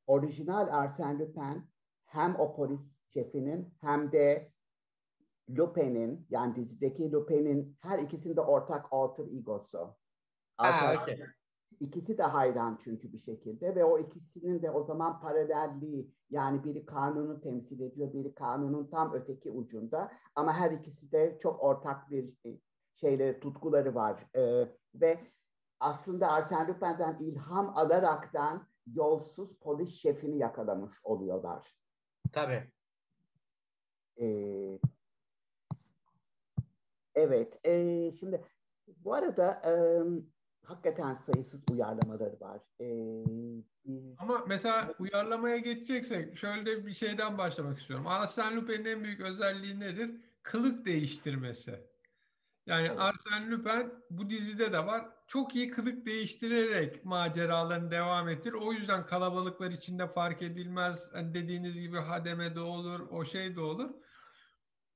orijinal 0.07 0.69
Arsène 0.69 1.19
Lupin 1.19 1.71
hem 2.07 2.41
o 2.41 2.57
polis 2.57 3.03
şefinin 3.15 3.75
hem 3.81 4.13
de 4.13 4.53
Lupin'in 5.51 6.27
yani 6.31 6.57
dizideki 6.57 7.13
Lupin'in 7.13 7.79
her 7.83 7.99
ikisinde 7.99 8.41
ortak 8.41 8.87
alter 8.91 9.25
egosu. 9.25 9.97
Alter- 10.59 11.03
okey. 11.03 11.21
İkisi 11.81 12.19
de 12.19 12.23
hayran 12.23 12.79
çünkü 12.85 13.13
bir 13.13 13.19
şekilde 13.19 13.75
ve 13.75 13.85
o 13.85 13.99
ikisinin 13.99 14.63
de 14.63 14.71
o 14.71 14.85
zaman 14.85 15.21
paralelliği 15.21 16.11
yani 16.31 16.65
biri 16.65 16.87
kanunu 16.87 17.41
temsil 17.41 17.81
ediyor, 17.81 18.13
biri 18.13 18.35
kanunun 18.35 18.87
tam 18.87 19.15
öteki 19.15 19.51
ucunda 19.51 20.13
ama 20.35 20.55
her 20.55 20.71
ikisi 20.71 21.13
de 21.13 21.39
çok 21.43 21.63
ortak 21.63 22.11
bir 22.11 22.29
e, 22.47 22.59
şeyleri, 22.95 23.41
tutkuları 23.41 23.95
var 23.95 24.27
Ee, 24.37 24.69
ve 24.95 25.19
aslında 25.81 26.27
Arsène 26.27 26.69
Lupin'den 26.69 27.17
ilham 27.21 27.73
alaraktan 27.79 28.69
yolsuz 28.95 29.59
polis 29.59 29.95
şefini 29.95 30.39
yakalamış 30.39 31.05
oluyorlar. 31.05 31.77
Tabii. 32.33 32.73
Ee, 34.21 34.79
evet, 37.15 37.61
ee, 37.67 38.13
şimdi 38.21 38.45
bu 38.87 39.15
arada 39.15 39.63
ee, 39.65 40.03
hakikaten 40.67 41.15
sayısız 41.15 41.65
uyarlamaları 41.73 42.41
var. 42.41 42.61
Ee, 42.81 43.25
Ama 44.19 44.45
mesela 44.49 44.95
uyarlamaya 44.99 45.57
geçeceksek 45.59 46.39
şöyle 46.39 46.87
bir 46.87 46.95
şeyden 46.95 47.39
başlamak 47.39 47.79
istiyorum. 47.81 48.07
Arsène 48.07 48.57
Lupin'in 48.57 48.85
en 48.85 49.05
büyük 49.05 49.21
özelliği 49.21 49.81
nedir? 49.81 50.21
Kılık 50.43 50.87
değiştirmesi. 50.87 51.91
Yani 52.67 52.87
Evet. 52.87 52.99
Arsène 52.99 53.51
Lupin 53.51 53.95
bu 54.11 54.31
dizide 54.31 54.73
de 54.73 54.87
var. 54.87 55.09
Çok 55.27 55.57
iyi 55.57 55.71
kılık 55.71 56.07
değiştirerek 56.07 57.05
maceralarını 57.05 57.91
devam 57.91 58.29
ettir. 58.29 58.53
O 58.53 58.73
yüzden 58.73 59.07
kalabalıklar 59.07 59.71
içinde 59.71 60.09
fark 60.09 60.43
edilmez. 60.43 61.09
Hani 61.13 61.35
dediğiniz 61.35 61.75
gibi 61.75 61.99
hademe 61.99 62.55
de 62.55 62.61
olur, 62.61 63.01
o 63.11 63.25
şey 63.25 63.57
de 63.57 63.61
olur. 63.61 63.91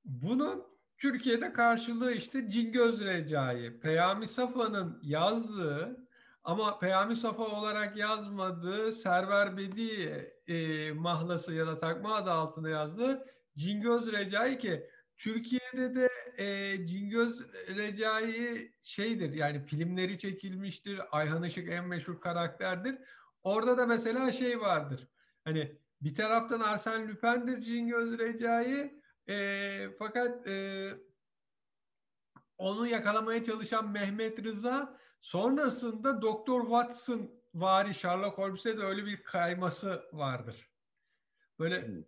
Bunun 0.05 0.70
Türkiye'de 1.01 1.53
karşılığı 1.53 2.11
işte 2.13 2.49
Cingöz 2.49 3.01
Recai. 3.01 3.79
Peyami 3.79 4.27
Safa'nın 4.27 4.99
yazdığı 5.03 6.07
ama 6.43 6.79
Peyami 6.79 7.15
Safa 7.15 7.43
olarak 7.43 7.97
yazmadığı 7.97 8.91
Server 8.91 9.57
Bedi 9.57 10.33
e, 10.47 10.91
mahlası 10.91 11.53
ya 11.53 11.67
da 11.67 11.79
takma 11.79 12.15
adı 12.15 12.31
altında 12.31 12.69
yazdığı 12.69 13.25
Cingöz 13.57 14.11
Recai 14.11 14.57
ki 14.57 14.89
Türkiye'de 15.17 15.95
de 15.95 16.09
e, 16.37 16.77
Cingöz 16.87 17.41
Recai 17.53 18.71
şeydir 18.83 19.33
yani 19.33 19.65
filmleri 19.65 20.19
çekilmiştir. 20.19 21.01
Ayhan 21.11 21.43
Işık 21.43 21.69
en 21.69 21.87
meşhur 21.87 22.21
karakterdir. 22.21 22.97
Orada 23.43 23.77
da 23.77 23.85
mesela 23.85 24.31
şey 24.31 24.59
vardır. 24.59 25.07
Hani 25.43 25.77
bir 26.01 26.15
taraftan 26.15 26.59
Arsène 26.59 27.07
Lupin'dir 27.07 27.61
Cingöz 27.61 28.19
Recai 28.19 29.00
e, 29.29 29.89
fakat 29.99 30.47
e, 30.47 30.89
onu 32.57 32.87
yakalamaya 32.87 33.43
çalışan 33.43 33.91
Mehmet 33.91 34.43
Rıza 34.43 34.99
sonrasında 35.21 36.21
Doktor 36.21 36.61
Watson 36.61 37.31
vari 37.53 37.93
Sherlock 37.93 38.37
Holmes'e 38.37 38.77
de 38.77 38.81
öyle 38.83 39.05
bir 39.05 39.23
kayması 39.23 40.03
vardır. 40.13 40.71
Böyle 41.59 41.87
Hmm. 41.87 42.03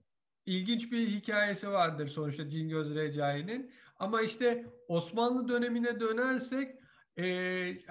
ilginç 0.46 0.92
bir 0.92 1.08
hikayesi 1.08 1.70
vardır 1.70 2.08
sonuçta 2.08 2.50
Cingöz 2.50 2.96
Recai'nin. 2.96 3.74
Ama 3.96 4.22
işte 4.22 4.66
Osmanlı 4.88 5.48
dönemine 5.48 6.00
dönersek 6.00 6.76
e, 7.18 7.24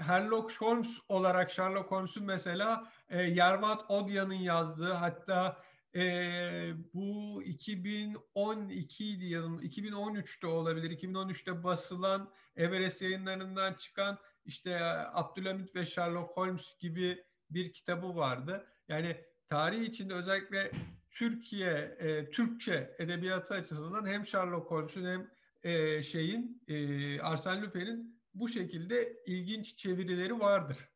Sherlock 0.06 0.60
Holmes 0.60 0.98
olarak 1.08 1.50
Sherlock 1.50 1.90
Holmes'un 1.90 2.24
mesela 2.24 2.92
e, 3.08 3.22
Yervat 3.22 3.90
Odya'nın 3.90 4.34
yazdığı 4.34 4.92
hatta 4.92 5.62
e, 5.96 6.72
bu 6.94 7.42
2012 7.42 9.04
yılım 9.04 9.62
2013'te 9.62 10.46
olabilir. 10.46 10.90
2013'te 10.90 11.64
basılan 11.64 12.32
Everest 12.56 13.02
yayınlarından 13.02 13.74
çıkan 13.74 14.18
işte 14.44 14.78
Abdülhamit 15.12 15.76
ve 15.76 15.84
Sherlock 15.84 16.36
Holmes 16.36 16.78
gibi 16.80 17.24
bir 17.50 17.72
kitabı 17.72 18.16
vardı. 18.16 18.66
Yani 18.88 19.16
tarih 19.48 19.82
içinde 19.82 20.14
özellikle 20.14 20.72
Türkiye, 21.10 21.96
e, 21.98 22.30
Türkçe 22.30 22.96
edebiyatı 22.98 23.54
açısından 23.54 24.06
hem 24.06 24.26
Sherlock 24.26 24.70
Holmes'un 24.70 25.04
hem 25.04 25.30
e, 25.62 26.02
şeyin 26.02 26.62
e, 26.68 26.74
Arsène 27.16 27.62
Lupin'in 27.62 28.22
bu 28.34 28.48
şekilde 28.48 29.22
ilginç 29.26 29.76
çevirileri 29.76 30.40
vardır. 30.40 30.91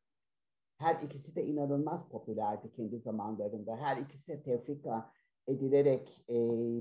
Her 0.79 0.95
ikisi 0.95 1.37
de 1.37 1.45
inanılmaz 1.45 2.09
popülerdi 2.09 2.73
kendi 2.73 2.99
zamanlarında. 2.99 3.77
Her 3.77 3.97
ikisi 3.97 4.33
de 4.33 4.43
tefrika 4.43 5.13
edilerek 5.47 6.25
e, 6.29 6.35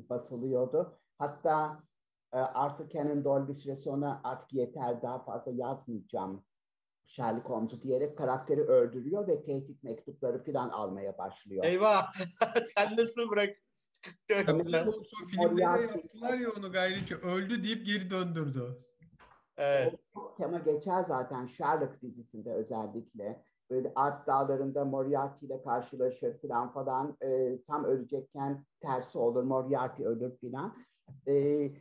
basılıyordu. 0.10 1.00
Hatta 1.18 1.84
e, 2.34 2.38
Arthur 2.38 2.90
Conan 2.90 3.24
Doyle 3.24 3.48
bir 3.48 3.54
süre 3.54 3.76
sonra 3.76 4.22
artık 4.24 4.54
yeter 4.54 5.02
daha 5.02 5.24
fazla 5.24 5.52
yazmayacağım 5.52 6.46
Sherlock 7.08 7.50
Holmes'u 7.50 7.82
diyerek 7.82 8.18
karakteri 8.18 8.62
öldürüyor 8.62 9.28
ve 9.28 9.44
tehdit 9.44 9.84
mektupları 9.84 10.44
falan 10.44 10.70
almaya 10.70 11.18
başlıyor. 11.18 11.66
Eyvah! 11.66 12.14
Sen 12.76 12.98
nasıl 12.98 13.30
bırakırsın? 13.30 13.94
Filmde 15.32 15.62
yaptılar 15.62 16.34
ya 16.34 16.50
onu 16.58 16.72
gayri 16.72 17.16
öldü 17.16 17.64
deyip 17.64 17.86
geri 17.86 18.10
döndürdü. 18.10 18.86
Evet. 19.58 19.96
O 20.16 20.36
tema 20.36 20.58
geçer 20.58 21.04
zaten 21.04 21.46
Sherlock 21.46 22.02
dizisinde 22.02 22.54
özellikle. 22.54 23.44
Böyle 23.70 23.92
Art 23.96 24.28
Dağları'nda 24.28 24.86
Moriarty 24.86 25.46
ile 25.46 25.62
karşılaşır 25.64 26.42
falan 26.42 26.74
falan. 26.74 27.18
E, 27.22 27.62
tam 27.68 27.84
ölecekken 27.84 28.66
tersi 28.80 29.18
olur. 29.18 29.44
Moriarty 29.44 30.06
ölür 30.06 30.38
falan. 30.38 30.76
E, 31.28 31.72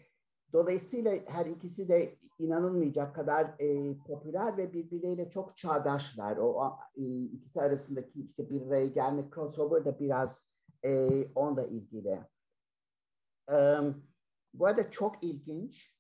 dolayısıyla 0.53 1.19
her 1.27 1.47
ikisi 1.47 1.89
de 1.89 2.17
inanılmayacak 2.39 3.15
kadar 3.15 3.55
e, 3.59 3.99
popüler 3.99 4.57
ve 4.57 4.73
birbirleriyle 4.73 5.31
çok 5.31 5.57
çağdaşlar. 5.57 6.37
O 6.37 6.77
e, 6.97 7.03
ikisi 7.25 7.61
arasındaki 7.63 8.23
işte 8.23 8.51
bir 8.51 8.67
araya 8.67 8.87
gelme 8.87 9.25
crossover 9.35 9.85
da 9.85 9.99
biraz 9.99 10.49
e, 10.85 11.09
onunla 11.35 11.65
ilgili. 11.65 12.21
E, 13.51 13.57
bu 14.55 14.67
arada 14.67 14.91
çok 14.91 15.25
ilginç 15.25 15.95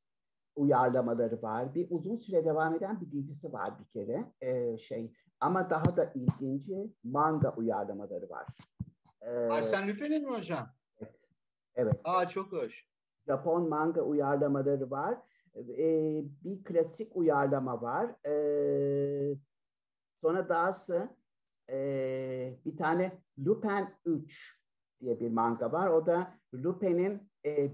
uyarlamaları 0.56 1.42
var. 1.42 1.74
Bir 1.74 1.86
uzun 1.90 2.16
süre 2.16 2.44
devam 2.44 2.74
eden 2.74 3.00
bir 3.00 3.12
dizisi 3.12 3.52
var 3.52 3.78
bir 3.78 3.84
kere. 3.84 4.32
Ee, 4.40 4.78
şey 4.78 5.12
ama 5.40 5.70
daha 5.70 5.96
da 5.96 6.12
ilginci 6.14 6.94
manga 7.04 7.54
uyarlamaları 7.54 8.30
var. 8.30 8.46
Ee, 9.20 9.30
Arsene 9.30 9.92
Lupin'in 9.92 10.30
mi 10.30 10.36
hocam? 10.36 10.68
Evet. 11.00 11.30
Evet. 11.74 12.00
Aa 12.04 12.28
çok 12.28 12.52
hoş. 12.52 12.86
Japon 13.26 13.68
manga 13.68 14.00
uyarlamaları 14.00 14.90
var. 14.90 15.18
Ee, 15.56 16.24
bir 16.44 16.64
klasik 16.64 17.16
uyarlama 17.16 17.82
var. 17.82 18.26
Ee, 18.26 19.36
sonra 20.20 20.48
dahası 20.48 21.08
e, 21.70 22.58
bir 22.64 22.76
tane 22.76 23.22
Lupin 23.38 23.88
3 24.04 24.60
diye 25.00 25.20
bir 25.20 25.30
manga 25.30 25.72
var. 25.72 25.88
O 25.88 26.06
da 26.06 26.34
Lupin'in 26.54 27.30
e, 27.46 27.70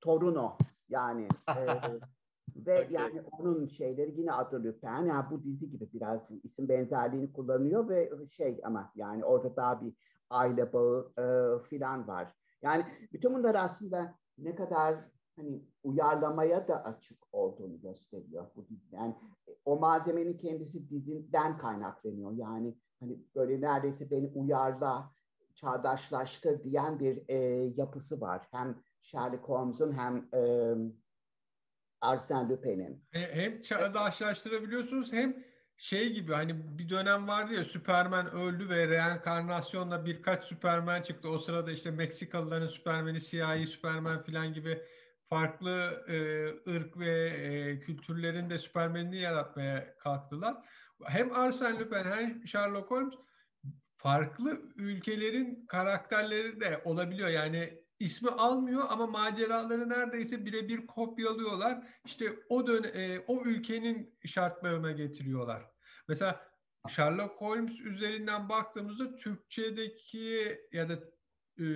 torunu 0.00 0.56
yani 0.88 1.28
e, 1.56 1.60
ve 2.56 2.74
okay. 2.74 2.92
yani 2.92 3.22
onun 3.38 3.66
şeyleri 3.66 4.20
yine 4.20 4.32
adı 4.32 4.64
Lupin. 4.64 4.88
Yani 4.88 5.30
bu 5.30 5.44
dizi 5.44 5.70
gibi 5.70 5.88
biraz 5.92 6.30
isim 6.42 6.68
benzerliğini 6.68 7.32
kullanıyor 7.32 7.88
ve 7.88 8.26
şey 8.28 8.60
ama 8.64 8.92
yani 8.94 9.24
orada 9.24 9.56
daha 9.56 9.80
bir 9.80 9.94
aile 10.30 10.72
bağı 10.72 11.12
e, 11.18 11.24
filan 11.62 12.08
var. 12.08 12.34
Yani 12.62 12.84
bütün 13.12 13.34
bunlar 13.34 13.54
aslında 13.54 14.14
ne 14.38 14.54
kadar 14.54 14.96
hani 15.36 15.62
uyarlamaya 15.82 16.68
da 16.68 16.84
açık 16.84 17.18
olduğunu 17.32 17.80
gösteriyor 17.80 18.46
bu 18.56 18.68
dizi. 18.68 18.94
Yani 18.94 19.16
o 19.64 19.78
malzemenin 19.78 20.36
kendisi 20.36 20.90
dizinden 20.90 21.58
kaynaklanıyor. 21.58 22.32
Yani 22.32 22.76
hani 23.00 23.18
böyle 23.34 23.60
neredeyse 23.60 24.10
beni 24.10 24.26
uyarla, 24.34 25.12
çağdaşlaştır 25.54 26.64
diyen 26.64 26.98
bir 26.98 27.22
e, 27.28 27.38
yapısı 27.76 28.20
var. 28.20 28.48
Hem 28.50 28.82
Sherlock 29.00 29.48
Holmes'un 29.48 29.92
hem 29.92 30.28
e, 30.34 30.74
Arsène 32.02 32.48
Lupin'in. 32.48 33.04
Hem 33.10 33.62
çağdaşlaştırabiliyorsunuz 33.62 35.12
hem 35.12 35.44
şey 35.76 36.12
gibi 36.12 36.32
hani 36.32 36.78
bir 36.78 36.88
dönem 36.88 37.28
vardı 37.28 37.54
ya 37.54 37.64
Süpermen 37.64 38.30
öldü 38.32 38.68
ve 38.68 38.88
reenkarnasyonla 38.88 40.04
birkaç 40.04 40.44
Süpermen 40.44 41.02
çıktı. 41.02 41.28
O 41.28 41.38
sırada 41.38 41.72
işte 41.72 41.90
Meksikalıların 41.90 42.66
Süpermen'i, 42.66 43.20
siyahi 43.20 43.66
Süpermen 43.66 44.22
falan 44.22 44.52
gibi 44.52 44.82
farklı 45.28 46.04
e, 46.08 46.16
ırk 46.70 46.98
ve 46.98 47.28
e, 47.28 47.80
kültürlerin 47.80 48.50
de 48.50 48.58
Süpermen'ini 48.58 49.16
yaratmaya 49.16 49.98
kalktılar. 49.98 50.56
Hem 51.04 51.28
Arsène 51.28 51.80
Lupin 51.80 52.10
hem 52.10 52.46
Sherlock 52.46 52.90
Holmes 52.90 53.14
farklı 53.96 54.62
ülkelerin 54.76 55.66
karakterleri 55.66 56.60
de 56.60 56.82
olabiliyor. 56.84 57.28
Yani 57.28 57.81
ismi 58.02 58.30
almıyor 58.30 58.84
ama 58.88 59.06
maceraları 59.06 59.88
neredeyse 59.88 60.44
birebir 60.46 60.86
kopyalıyorlar. 60.86 61.86
İşte 62.04 62.24
o 62.48 62.66
dön 62.66 62.82
e, 62.94 63.20
o 63.26 63.42
ülkenin 63.44 64.18
şartlarına 64.26 64.92
getiriyorlar. 64.92 65.62
Mesela 66.08 66.52
Sherlock 66.88 67.40
Holmes 67.40 67.80
üzerinden 67.80 68.48
baktığımızda 68.48 69.16
Türkçedeki 69.16 70.58
ya 70.72 70.88
da 70.88 70.98
e, 71.58 71.66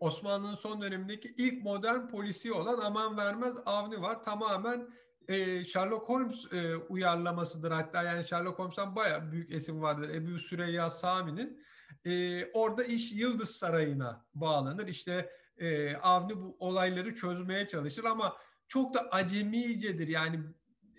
Osmanlı'nın 0.00 0.54
son 0.54 0.82
dönemindeki 0.82 1.34
ilk 1.36 1.64
modern 1.64 2.08
polisi 2.08 2.52
olan 2.52 2.78
Aman 2.78 3.16
Vermez 3.16 3.56
Avni 3.66 4.02
var. 4.02 4.22
Tamamen 4.22 4.88
e, 5.28 5.64
Sherlock 5.64 6.08
Holmes 6.08 6.52
e, 6.52 6.76
uyarlamasıdır. 6.76 7.70
Hatta 7.70 8.02
yani 8.02 8.24
Sherlock 8.24 8.58
Holmes'tan 8.58 8.96
bayağı 8.96 9.32
büyük 9.32 9.52
esim 9.52 9.82
vardır. 9.82 10.08
Ebu 10.08 10.38
Süreyya 10.38 10.90
Sami'nin. 10.90 11.62
E, 12.04 12.44
orada 12.52 12.84
iş 12.84 13.12
Yıldız 13.12 13.50
Sarayı'na 13.50 14.26
bağlanır. 14.34 14.86
İşte 14.86 15.30
e, 15.58 15.96
Avni 15.96 16.36
bu 16.36 16.56
olayları 16.58 17.14
çözmeye 17.14 17.68
çalışır 17.68 18.04
ama 18.04 18.36
çok 18.68 18.94
da 18.94 19.08
acemicedir. 19.10 20.08
Yani 20.08 20.40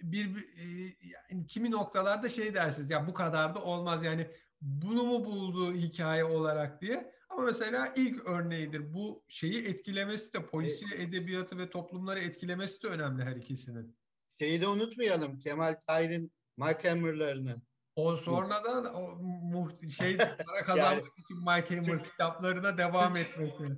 bir, 0.01 0.35
bir 0.35 0.43
e, 0.43 0.95
yani 1.01 1.45
kimi 1.47 1.71
noktalarda 1.71 2.29
şey 2.29 2.53
dersiniz 2.53 2.89
ya 2.89 3.07
bu 3.07 3.13
kadar 3.13 3.55
da 3.55 3.61
olmaz 3.61 4.03
yani 4.03 4.27
bunu 4.61 5.03
mu 5.03 5.25
buldu 5.25 5.73
hikaye 5.73 6.23
olarak 6.23 6.81
diye. 6.81 7.13
Ama 7.29 7.41
mesela 7.41 7.93
ilk 7.95 8.25
örneğidir. 8.25 8.93
Bu 8.93 9.23
şeyi 9.27 9.67
etkilemesi 9.67 10.33
de 10.33 10.45
polisiye 10.45 11.03
edebiyatı 11.03 11.57
ve 11.57 11.69
toplumları 11.69 12.19
etkilemesi 12.19 12.83
de 12.83 12.87
önemli 12.87 13.23
her 13.23 13.35
ikisinin. 13.35 13.97
Şeyi 14.39 14.61
de 14.61 14.67
unutmayalım 14.67 15.39
Kemal 15.39 15.75
Tahir'in 15.87 16.31
Mike 16.57 16.89
Hammer'larını. 16.89 17.61
O 17.95 18.15
sonradan 18.15 18.95
o 18.95 19.15
mu, 19.21 19.69
şey 19.97 20.17
para 20.17 20.65
kazanmak 20.65 20.93
yani, 20.93 21.03
için 21.17 21.37
Mike 21.37 21.75
Hammer 21.75 22.03
kitaplarına 22.03 22.77
devam 22.77 23.15
etmesi 23.15 23.77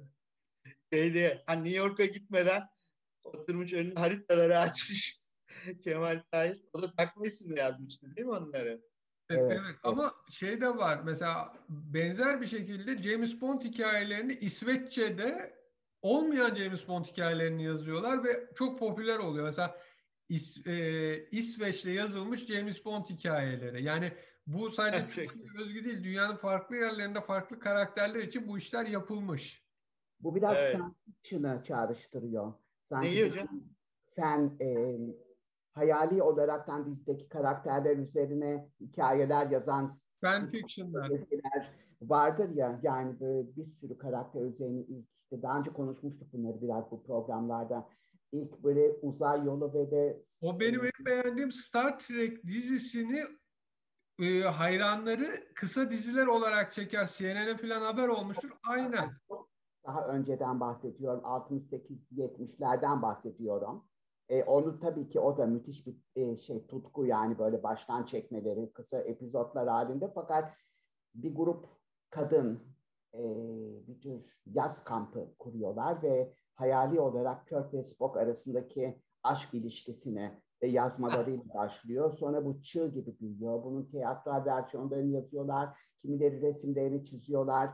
şeyde 0.93 1.43
hani 1.45 1.63
New 1.63 1.77
York'a 1.77 2.05
gitmeden 2.05 2.63
oturmuş 3.23 3.73
önüne 3.73 3.93
haritaları 3.93 4.59
açmış 4.59 5.19
Kemal 5.83 6.21
Tahir. 6.31 6.61
O 6.73 6.81
da 6.81 6.91
takma 6.91 7.25
isimle 7.25 7.59
yazmıştı 7.59 8.15
değil 8.15 8.27
mi 8.27 8.33
onları? 8.33 8.81
Evet, 9.29 9.41
evet. 9.41 9.59
evet. 9.65 9.75
Ama 9.83 10.13
şey 10.31 10.61
de 10.61 10.77
var 10.77 11.01
mesela 11.03 11.53
benzer 11.69 12.41
bir 12.41 12.47
şekilde 12.47 12.97
James 12.97 13.41
Bond 13.41 13.61
hikayelerini 13.61 14.33
İsveççe'de 14.33 15.59
olmayan 16.01 16.55
James 16.55 16.87
Bond 16.87 17.05
hikayelerini 17.05 17.63
yazıyorlar 17.63 18.23
ve 18.23 18.49
çok 18.55 18.79
popüler 18.79 19.17
oluyor. 19.19 19.45
Mesela 19.45 19.77
İs, 20.29 20.67
e, 20.67 21.29
İsveç'te 21.31 21.91
yazılmış 21.91 22.45
James 22.45 22.85
Bond 22.85 23.05
hikayeleri. 23.05 23.83
Yani 23.83 24.13
bu 24.47 24.71
sadece 24.71 25.27
özgü 25.59 25.85
değil. 25.85 26.03
Dünyanın 26.03 26.35
farklı 26.35 26.75
yerlerinde 26.75 27.21
farklı 27.21 27.59
karakterler 27.59 28.19
için 28.19 28.47
bu 28.47 28.57
işler 28.57 28.85
yapılmış. 28.85 29.68
Bu 30.19 30.35
biraz 30.35 30.57
evet. 30.57 30.75
science 30.75 30.95
fiction'ı 31.05 31.63
çağrıştırıyor. 31.63 32.53
Sanki 32.81 33.07
Neyi 33.07 33.29
hocam? 33.29 33.47
Sen 34.15 34.57
e, 34.61 34.97
hayali 35.73 36.23
olaraktan 36.23 36.85
dizideki 36.85 37.29
karakterler 37.29 37.97
üzerine 37.97 38.69
hikayeler 38.79 39.49
yazan 39.49 39.91
fan 40.21 40.49
fiction'lar 40.49 41.11
vardır 42.01 42.49
ya 42.55 42.79
yani 42.83 43.19
böyle 43.19 43.55
bir 43.55 43.65
sürü 43.65 43.97
karakter 43.97 44.41
üzerine 44.41 44.81
ilk 44.81 45.07
işte 45.23 45.41
daha 45.41 45.59
önce 45.59 45.73
konuşmuştuk 45.73 46.33
bunları 46.33 46.61
biraz 46.61 46.91
bu 46.91 47.03
programlarda 47.03 47.89
ilk 48.31 48.63
böyle 48.63 48.89
uzay 49.01 49.45
yolu 49.45 49.73
ve 49.73 49.91
de 49.91 50.21
o 50.41 50.59
benim 50.59 50.85
en 50.85 51.05
beğendiğim 51.05 51.51
Star 51.51 51.99
Trek 51.99 52.43
dizisini 52.47 53.23
e, 54.19 54.41
hayranları 54.41 55.53
kısa 55.55 55.91
diziler 55.91 56.27
olarak 56.27 56.73
çeker. 56.73 57.09
CNN'e 57.17 57.57
falan 57.57 57.81
haber 57.81 58.07
olmuştur. 58.07 58.49
Aynen 58.67 59.09
daha 59.89 60.07
önceden 60.07 60.59
bahsediyorum. 60.59 61.21
68-70'lerden 61.23 63.01
bahsediyorum. 63.01 63.83
E, 64.29 64.43
onu 64.43 64.79
tabii 64.79 65.09
ki 65.09 65.19
o 65.19 65.37
da 65.37 65.45
müthiş 65.45 65.87
bir 65.87 65.95
e, 66.15 66.37
şey 66.37 66.67
tutku 66.67 67.05
yani 67.05 67.39
böyle 67.39 67.63
baştan 67.63 68.05
çekmeleri 68.05 68.73
kısa 68.73 68.99
epizotlar 68.99 69.67
halinde 69.67 70.11
fakat 70.15 70.53
bir 71.15 71.35
grup 71.35 71.65
kadın 72.09 72.59
e, 73.13 73.21
bir 73.87 74.01
tür 74.01 74.39
yaz 74.45 74.83
kampı 74.83 75.33
kuruyorlar 75.39 76.03
ve 76.03 76.33
hayali 76.53 76.99
olarak 76.99 77.47
Kirk 77.47 77.73
ve 77.73 77.83
Spock 77.83 78.17
arasındaki 78.17 79.01
aşk 79.23 79.53
ilişkisine 79.53 80.41
ve 80.63 80.67
yazmalarıyla 80.67 81.53
başlıyor. 81.53 82.17
Sonra 82.17 82.45
bu 82.45 82.61
çığ 82.61 82.87
gibi 82.87 83.19
büyüyor. 83.19 83.63
Bunun 83.63 83.85
tiyatral 83.85 84.45
versiyonlarını 84.45 85.11
yazıyorlar. 85.11 85.79
Kimileri 86.01 86.41
resimlerini 86.41 87.03
çiziyorlar. 87.03 87.69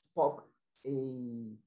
Spock 0.00 0.47
e, 0.84 0.92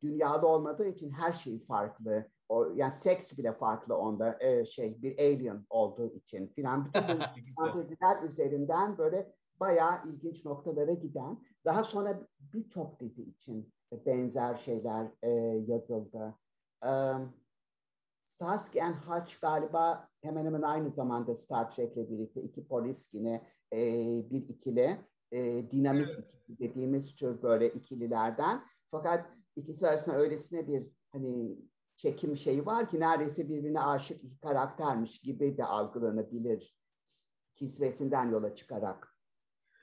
dünyada 0.01 0.47
olmadığı 0.47 0.87
için 0.87 1.09
her 1.09 1.33
şey 1.33 1.65
farklı. 1.65 2.27
O, 2.49 2.65
yani 2.75 2.91
seks 2.91 3.37
bile 3.37 3.53
farklı 3.53 3.97
onda 3.97 4.37
e, 4.39 4.65
şey 4.65 5.01
bir 5.01 5.17
alien 5.19 5.65
olduğu 5.69 6.13
için 6.13 6.47
filan. 6.47 6.85
Bütün 7.35 7.65
bu 7.65 8.25
üzerinden 8.25 8.97
böyle 8.97 9.33
bayağı 9.59 10.09
ilginç 10.09 10.45
noktalara 10.45 10.93
giden. 10.93 11.37
Daha 11.65 11.83
sonra 11.83 12.27
birçok 12.39 12.99
dizi 12.99 13.23
için 13.23 13.73
benzer 14.05 14.55
şeyler 14.55 15.07
e, 15.23 15.29
yazıldı. 15.67 16.35
Um, 16.85 17.33
Starsky 18.23 18.83
and 18.83 18.95
Hutch 18.95 19.41
galiba 19.41 20.09
hemen 20.23 20.45
hemen 20.45 20.61
aynı 20.61 20.89
zamanda 20.89 21.35
Star 21.35 21.69
Trek'le 21.69 22.09
birlikte 22.09 22.41
iki 22.41 22.67
polis 22.67 23.09
yine 23.13 23.47
e, 23.73 23.79
bir 24.29 24.49
ikili 24.49 24.97
e, 25.31 25.71
dinamik 25.71 26.09
evet. 26.09 26.33
ikili 26.33 26.59
dediğimiz 26.59 27.15
tür 27.15 27.41
böyle 27.41 27.69
ikililerden. 27.73 28.63
Fakat 28.91 29.25
ikisi 29.55 29.87
arasında 29.87 30.17
öylesine 30.17 30.67
bir 30.67 30.87
hani 31.11 31.57
çekim 31.95 32.37
şeyi 32.37 32.65
var 32.65 32.89
ki 32.89 32.99
neredeyse 32.99 33.49
birbirine 33.49 33.81
aşık 33.81 34.23
iki 34.23 34.39
karaktermiş 34.39 35.19
gibi 35.19 35.57
de 35.57 35.65
algılanabilir 35.65 36.75
kisvesinden 37.55 38.31
yola 38.31 38.55
çıkarak. 38.55 39.17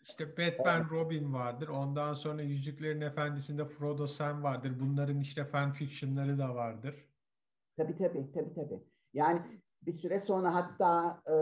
İşte 0.03 0.37
Batman 0.37 0.81
evet. 0.81 0.90
Robin 0.90 1.33
vardır. 1.33 1.68
Ondan 1.68 2.14
sonra 2.14 2.42
Yüzüklerin 2.42 3.01
Efendisi'nde 3.01 3.64
Frodo 3.64 4.07
Sam 4.07 4.42
vardır. 4.42 4.81
Bunların 4.81 5.21
işte 5.21 5.44
fan 5.44 5.73
fictionları 5.73 6.38
da 6.38 6.55
vardır. 6.55 6.94
Tabii 7.77 7.97
tabii 7.97 8.33
tabii 8.33 8.55
tabii. 8.55 8.81
Yani 9.12 9.61
bir 9.83 9.93
süre 9.93 10.21
sonra 10.21 10.55
hatta 10.55 11.23
e, 11.27 11.35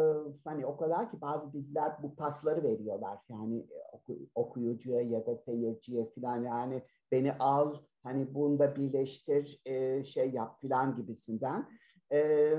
hani 0.45 0.67
o 0.67 0.77
kadar 0.77 1.11
ki 1.11 1.21
bazı 1.21 1.53
diziler 1.53 1.93
bu 2.03 2.17
pasları 2.17 2.63
veriyorlar. 2.63 3.19
Yani 3.29 3.59
e, 3.59 3.79
oku, 3.93 4.19
okuyucuya 4.35 5.01
ya 5.01 5.27
da 5.27 5.37
seyirciye 5.37 6.07
falan 6.15 6.43
yani 6.43 6.83
beni 7.13 7.33
al 7.33 7.75
hani 8.03 8.35
bunu 8.35 8.59
da 8.59 8.77
birleştir 8.77 9.61
e, 9.65 10.05
şey 10.05 10.31
yap 10.31 10.63
falan 10.63 10.97
gibisinden. 10.97 11.69
E, 12.13 12.51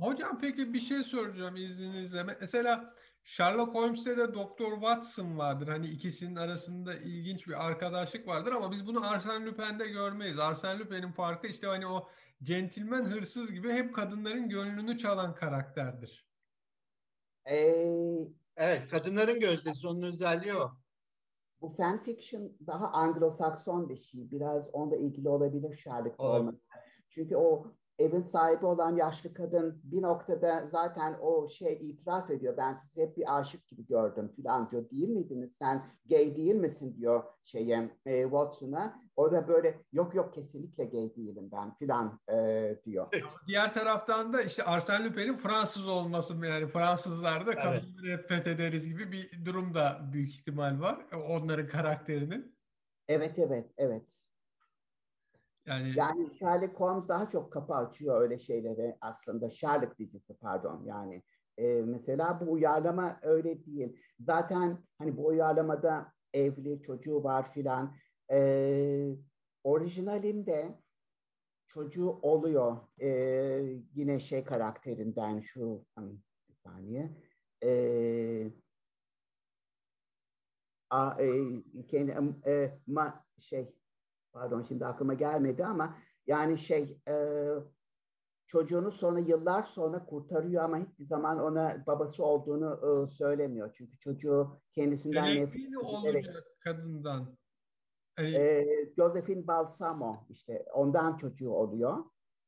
Hocam 0.00 0.38
peki 0.40 0.72
bir 0.72 0.80
şey 0.80 1.04
soracağım 1.04 1.56
izninizle. 1.56 2.22
Mesela 2.22 2.94
Sherlock 3.24 3.74
Holmes'te 3.74 4.16
de 4.16 4.34
Doktor 4.34 4.72
Watson 4.72 5.38
vardır. 5.38 5.68
Hani 5.68 5.86
ikisinin 5.86 6.36
arasında 6.36 6.94
ilginç 6.94 7.48
bir 7.48 7.66
arkadaşlık 7.66 8.26
vardır 8.26 8.52
ama 8.52 8.72
biz 8.72 8.86
bunu 8.86 8.98
Arsène 8.98 9.46
Lupin'de 9.46 9.88
görmeyiz. 9.88 10.36
Arsène 10.36 10.78
Lupin'in 10.78 11.12
farkı 11.12 11.46
işte 11.46 11.66
hani 11.66 11.86
o 11.86 12.08
centilmen 12.42 13.04
hırsız 13.04 13.52
gibi 13.52 13.72
hep 13.72 13.94
kadınların 13.94 14.48
gönlünü 14.48 14.98
çalan 14.98 15.34
karakterdir. 15.34 16.28
Ee, 17.50 18.28
evet, 18.56 18.88
kadınların 18.88 19.40
gözdesi 19.40 19.86
onun 19.86 20.02
özelliği 20.02 20.54
o. 20.54 20.70
Bu 21.60 21.68
fanfiction 21.68 22.52
daha 22.66 22.86
Anglo-Sakson 22.86 23.88
bir 23.88 23.96
şey. 23.96 24.30
Biraz 24.30 24.70
onda 24.72 24.96
ilgili 24.96 25.28
olabilir 25.28 25.74
Sherlock 25.74 26.18
Holmes. 26.18 26.54
Çünkü 27.08 27.36
o 27.36 27.72
evin 28.02 28.20
sahibi 28.20 28.66
olan 28.66 28.96
yaşlı 28.96 29.34
kadın 29.34 29.80
bir 29.84 30.02
noktada 30.02 30.62
zaten 30.62 31.16
o 31.20 31.48
şey 31.48 31.78
itiraf 31.90 32.30
ediyor. 32.30 32.56
Ben 32.56 32.74
sizi 32.74 33.02
hep 33.02 33.16
bir 33.16 33.38
aşık 33.38 33.66
gibi 33.66 33.86
gördüm 33.86 34.32
filan 34.36 34.70
diyor. 34.70 34.90
Değil 34.90 35.08
miydiniz? 35.08 35.56
Sen 35.56 35.82
gay 36.10 36.36
değil 36.36 36.54
misin 36.54 36.96
diyor 36.96 37.24
şeye 37.42 37.90
e, 38.06 38.22
Watson'a. 38.22 39.02
O 39.16 39.32
da 39.32 39.48
böyle 39.48 39.80
yok 39.92 40.14
yok 40.14 40.34
kesinlikle 40.34 40.84
gay 40.84 41.16
değilim 41.16 41.48
ben 41.52 41.74
filan 41.74 42.20
e, 42.32 42.76
diyor. 42.84 43.08
Diğer 43.46 43.74
taraftan 43.74 44.32
da 44.32 44.42
işte 44.42 44.62
Arsène 44.62 45.04
Lupin'in 45.04 45.36
Fransız 45.36 45.88
olması 45.88 46.46
yani 46.46 46.66
Fransızlar 46.66 47.46
da 47.46 47.54
kadınları 47.54 48.08
evet. 48.08 48.28
fethederiz 48.28 48.88
gibi 48.88 49.12
bir 49.12 49.44
durum 49.44 49.74
da 49.74 50.00
büyük 50.12 50.30
ihtimal 50.30 50.80
var. 50.80 51.06
Onların 51.28 51.66
karakterinin. 51.66 52.56
Evet 53.08 53.38
evet 53.38 53.70
evet. 53.76 54.31
Yani, 55.66 55.92
yani 55.96 56.34
Sherlock 56.38 56.80
Holmes 56.80 57.08
daha 57.08 57.28
çok 57.28 57.52
kapı 57.52 57.74
açıyor 57.74 58.20
öyle 58.20 58.38
şeylere 58.38 58.98
aslında. 59.00 59.50
Sherlock 59.50 59.98
dizisi 59.98 60.38
pardon 60.38 60.84
yani. 60.84 61.22
E, 61.58 61.82
mesela 61.82 62.40
bu 62.40 62.52
uyarlama 62.52 63.18
öyle 63.22 63.66
değil. 63.66 63.98
Zaten 64.18 64.78
hani 64.98 65.16
bu 65.16 65.26
uyarlamada 65.26 66.12
evli 66.34 66.82
çocuğu 66.82 67.24
var 67.24 67.52
filan. 67.52 67.96
E, 68.32 69.16
orijinalinde 69.64 70.82
çocuğu 71.66 72.10
oluyor. 72.10 72.76
E, 73.00 73.08
yine 73.94 74.20
şey 74.20 74.44
karakterinden 74.44 75.40
şu 75.40 75.86
bir 76.48 76.54
saniye. 76.54 77.10
E, 77.64 78.52
a, 80.90 81.16
e, 81.22 81.28
kendi, 81.88 82.12
e, 82.46 82.78
ma, 82.86 83.24
şey 83.38 83.74
pardon 84.32 84.62
şimdi 84.62 84.86
aklıma 84.86 85.14
gelmedi 85.14 85.64
ama 85.64 85.98
yani 86.26 86.58
şey 86.58 86.98
e, 87.08 87.14
çocuğunu 88.46 88.92
sonra 88.92 89.20
yıllar 89.20 89.62
sonra 89.62 90.04
kurtarıyor 90.04 90.64
ama 90.64 90.78
hiçbir 90.78 91.04
zaman 91.04 91.38
ona 91.38 91.84
babası 91.86 92.24
olduğunu 92.24 93.04
e, 93.04 93.08
söylemiyor. 93.08 93.74
Çünkü 93.74 93.98
çocuğu 93.98 94.60
kendisinden 94.72 95.36
nefret 95.36 95.76
olacak 95.82 96.44
kadından. 96.60 97.36
Hani... 98.16 98.36
E, 98.36 98.66
Josephine 98.96 99.46
Balsamo 99.46 100.26
işte 100.30 100.64
ondan 100.72 101.16
çocuğu 101.16 101.50
oluyor. 101.50 102.04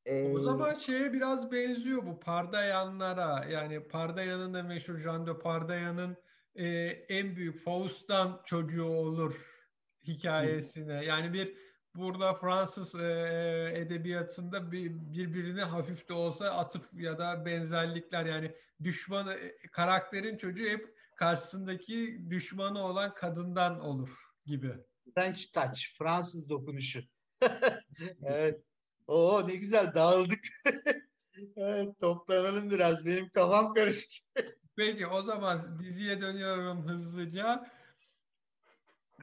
E, 0.07 0.33
o 0.33 0.41
zaman 0.41 0.75
şeye 0.75 1.13
biraz 1.13 1.53
benziyor 1.53 2.07
bu 2.07 2.21
Pardayanlara. 2.21 3.45
Yani 3.45 3.89
Pardayan'ın 3.89 4.55
da 4.55 4.63
meşhur 4.63 4.99
Jean 4.99 5.27
de 5.27 5.39
Pardayan'ın 5.39 6.17
e, 6.55 6.67
en 7.09 7.37
büyük 7.37 7.65
Faust'tan 7.65 8.41
çocuğu 8.45 8.85
olur 8.85 9.65
hikayesine. 10.03 11.05
Yani 11.05 11.33
bir 11.33 11.57
burada 11.95 12.35
Fransız 12.35 12.95
e, 12.95 13.73
edebiyatında 13.75 14.73
bir, 14.73 14.91
birbirine 14.91 15.63
hafif 15.63 16.09
de 16.09 16.13
olsa 16.13 16.51
atıf 16.51 16.83
ya 16.95 17.19
da 17.19 17.47
benzerlikler 17.47 18.27
yani 18.27 18.55
düşmanı 18.83 19.35
e, 19.35 19.57
karakterin 19.73 20.37
çocuğu 20.37 20.65
hep 20.65 20.95
karşısındaki 21.17 22.27
düşmanı 22.31 22.85
olan 22.85 23.15
kadından 23.15 23.81
olur 23.81 24.11
gibi. 24.47 24.75
French 25.15 25.53
touch, 25.53 25.81
Fransız 25.99 26.51
dokunuşu. 26.51 27.01
evet. 28.23 28.63
Oo 29.07 29.49
ne 29.49 29.57
güzel 29.57 29.95
dağıldık. 29.95 30.45
evet 31.57 32.01
toplanalım 32.01 32.71
biraz. 32.71 33.07
Benim 33.07 33.29
kafam 33.29 33.75
karıştı. 33.75 34.25
Peki 34.77 35.07
o 35.07 35.23
zaman 35.23 35.79
diziye 35.79 36.21
dönüyorum 36.21 36.89
hızlıca. 36.89 37.71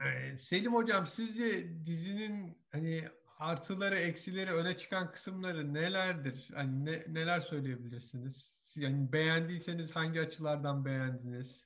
Ee, 0.04 0.38
Selim 0.38 0.74
Hocam 0.74 1.06
sizce 1.06 1.68
dizinin 1.86 2.58
hani 2.70 3.04
artıları 3.38 3.98
eksileri 3.98 4.52
öne 4.52 4.76
çıkan 4.76 5.12
kısımları 5.12 5.74
nelerdir? 5.74 6.50
Hani 6.54 6.84
ne, 6.84 7.04
neler 7.08 7.40
söyleyebilirsiniz? 7.40 8.36
Siz, 8.62 8.82
yani 8.82 9.12
beğendiyseniz 9.12 9.96
hangi 9.96 10.20
açılardan 10.20 10.84
beğendiniz? 10.84 11.64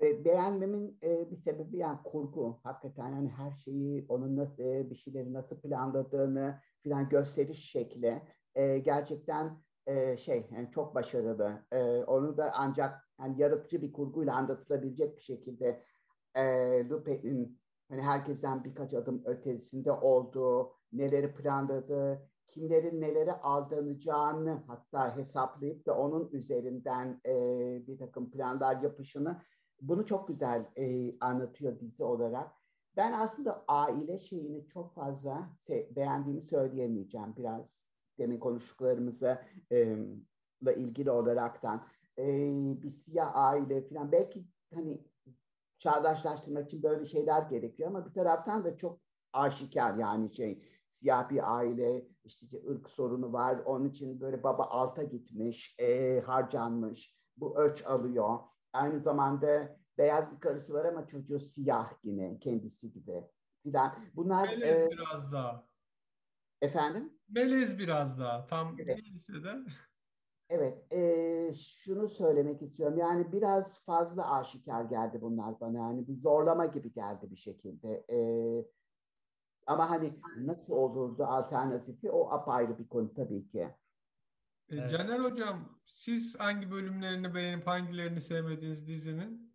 Be 0.00 0.24
beğenmemin 0.24 0.98
e, 1.02 1.30
bir 1.30 1.36
sebebi 1.36 1.76
yani 1.76 1.98
kurgu. 2.04 2.60
Hakikaten 2.62 3.08
yani 3.08 3.28
her 3.28 3.50
şeyi 3.50 4.06
onun 4.08 4.36
nasıl 4.36 4.62
e, 4.62 4.90
bir 4.90 4.94
şeyleri 4.94 5.32
nasıl 5.32 5.60
planladığını 5.60 6.60
filan 6.82 7.08
gösteriş 7.08 7.70
şekli 7.70 8.22
e, 8.54 8.78
gerçekten 8.78 9.62
e, 9.86 10.16
şey 10.16 10.46
yani 10.50 10.70
çok 10.70 10.94
başarılı. 10.94 11.66
E, 11.72 11.82
onu 12.04 12.36
da 12.36 12.52
ancak 12.54 13.08
yani 13.20 13.40
yaratıcı 13.40 13.82
bir 13.82 13.92
kurguyla 13.92 14.34
anlatılabilecek 14.34 15.16
bir 15.16 15.22
şekilde 15.22 15.84
e, 16.34 16.42
Lupe'nin 16.88 17.60
hani 17.88 18.02
herkesten 18.02 18.64
birkaç 18.64 18.94
adım 18.94 19.22
ötesinde 19.24 19.92
olduğu, 19.92 20.72
neleri 20.92 21.34
planladığı, 21.34 22.28
kimlerin 22.48 23.00
nelere 23.00 23.32
aldanacağını 23.32 24.62
hatta 24.66 25.16
hesaplayıp 25.16 25.86
da 25.86 25.98
onun 25.98 26.30
üzerinden 26.32 27.20
e, 27.26 27.32
bir 27.86 27.98
takım 27.98 28.30
planlar 28.30 28.82
yapışını 28.82 29.42
bunu 29.80 30.06
çok 30.06 30.28
güzel 30.28 30.70
e, 30.76 31.18
anlatıyor 31.18 31.80
dizi 31.80 32.04
olarak. 32.04 32.52
Ben 32.96 33.12
aslında 33.12 33.64
aile 33.68 34.18
şeyini 34.18 34.66
çok 34.66 34.94
fazla 34.94 35.50
beğendiğimi 35.96 36.42
söyleyemeyeceğim. 36.42 37.36
Biraz 37.36 37.90
demin 38.18 38.38
konuştuklarımıza 38.38 39.44
e, 39.72 39.96
ilgili 40.76 41.10
olaraktan 41.10 41.86
e, 42.18 42.26
bir 42.82 42.90
siyah 42.90 43.30
aile 43.34 43.88
falan 43.88 44.12
belki 44.12 44.44
hani 44.74 45.04
çağdaşlaştırmak 45.84 46.66
için 46.66 46.82
böyle 46.82 47.06
şeyler 47.06 47.42
gerekiyor 47.42 47.88
ama 47.88 48.06
bir 48.06 48.12
taraftan 48.14 48.64
da 48.64 48.76
çok 48.76 49.00
aşikar 49.32 49.94
yani 49.94 50.34
şey 50.34 50.64
siyah 50.88 51.30
bir 51.30 51.56
aile 51.56 52.06
işte 52.24 52.46
ırk 52.70 52.88
sorunu 52.90 53.32
var 53.32 53.58
onun 53.64 53.88
için 53.88 54.20
böyle 54.20 54.42
baba 54.42 54.64
alta 54.64 55.02
gitmiş 55.02 55.76
e, 55.80 56.20
harcanmış 56.20 57.16
bu 57.36 57.58
ölç 57.58 57.84
alıyor 57.86 58.38
aynı 58.72 58.98
zamanda 58.98 59.76
beyaz 59.98 60.32
bir 60.34 60.40
karısı 60.40 60.74
var 60.74 60.84
ama 60.84 61.06
çocuğu 61.06 61.40
siyah 61.40 61.92
yine 62.04 62.38
kendisi 62.38 62.92
gibi 62.92 63.12
filan. 63.62 63.94
Bunlar 64.14 64.48
Melez 64.48 64.82
e, 64.82 64.90
biraz 64.90 65.32
daha. 65.32 65.68
efendim. 66.60 67.18
Melez 67.28 67.78
biraz 67.78 68.18
daha. 68.18 68.46
Tam 68.46 68.76
Evet. 68.78 68.98
değilse 68.98 69.44
de. 69.44 69.64
Evet, 70.54 70.92
e, 70.92 71.54
şunu 71.54 72.08
söylemek 72.08 72.62
istiyorum. 72.62 72.98
Yani 72.98 73.32
biraz 73.32 73.84
fazla 73.84 74.36
aşikar 74.38 74.84
geldi 74.84 75.18
bunlar 75.20 75.60
bana. 75.60 75.78
Yani 75.78 76.08
bir 76.08 76.14
zorlama 76.14 76.66
gibi 76.66 76.92
geldi 76.92 77.30
bir 77.30 77.36
şekilde. 77.36 78.04
E, 78.10 78.18
ama 79.66 79.90
hani 79.90 80.12
nasıl 80.36 80.74
olurdu 80.76 81.24
alternatifi 81.24 82.10
o 82.10 82.30
apayrı 82.30 82.78
bir 82.78 82.88
konu 82.88 83.14
tabii 83.14 83.48
ki. 83.48 83.58
E, 83.58 83.74
Evet. 84.68 84.90
Caner 84.90 85.20
Hocam, 85.20 85.78
siz 85.84 86.40
hangi 86.40 86.70
bölümlerini 86.70 87.34
beğenip 87.34 87.66
hangilerini 87.66 88.20
sevmediğiniz 88.20 88.86
dizinin? 88.86 89.54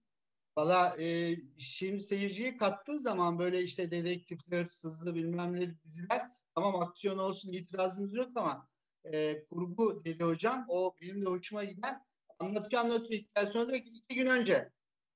Valla 0.58 0.96
e, 1.00 1.36
şimdi 1.58 2.02
seyirciyi 2.02 2.58
kattığı 2.58 3.00
zaman 3.00 3.40
böyle 3.40 3.62
işte 3.62 3.92
dedektifler, 3.92 4.64
hırsızlı 4.64 5.16
bilmem 5.16 5.56
ne 5.56 5.80
diziler 5.84 6.32
tamam 6.56 6.76
aksiyon 6.82 7.18
olsun 7.18 7.54
itirazımız 7.54 8.14
yok 8.14 8.30
ama 8.36 8.68
e, 9.06 9.46
kurgu 9.46 10.06
dedi 10.06 10.24
hocam. 10.24 10.66
O 10.70 10.96
benim 11.02 11.22
de 11.26 11.30
hoşuma 11.30 11.64
giden. 11.64 12.06
Anlatıyor 12.40 12.82
anlatıyor. 12.82 13.22
Hikaye 13.22 13.48
sonra 13.48 13.68
diyor 13.68 13.80
ki 13.80 13.90
iki 13.90 14.16
gün 14.16 14.26
önce. 14.26 14.70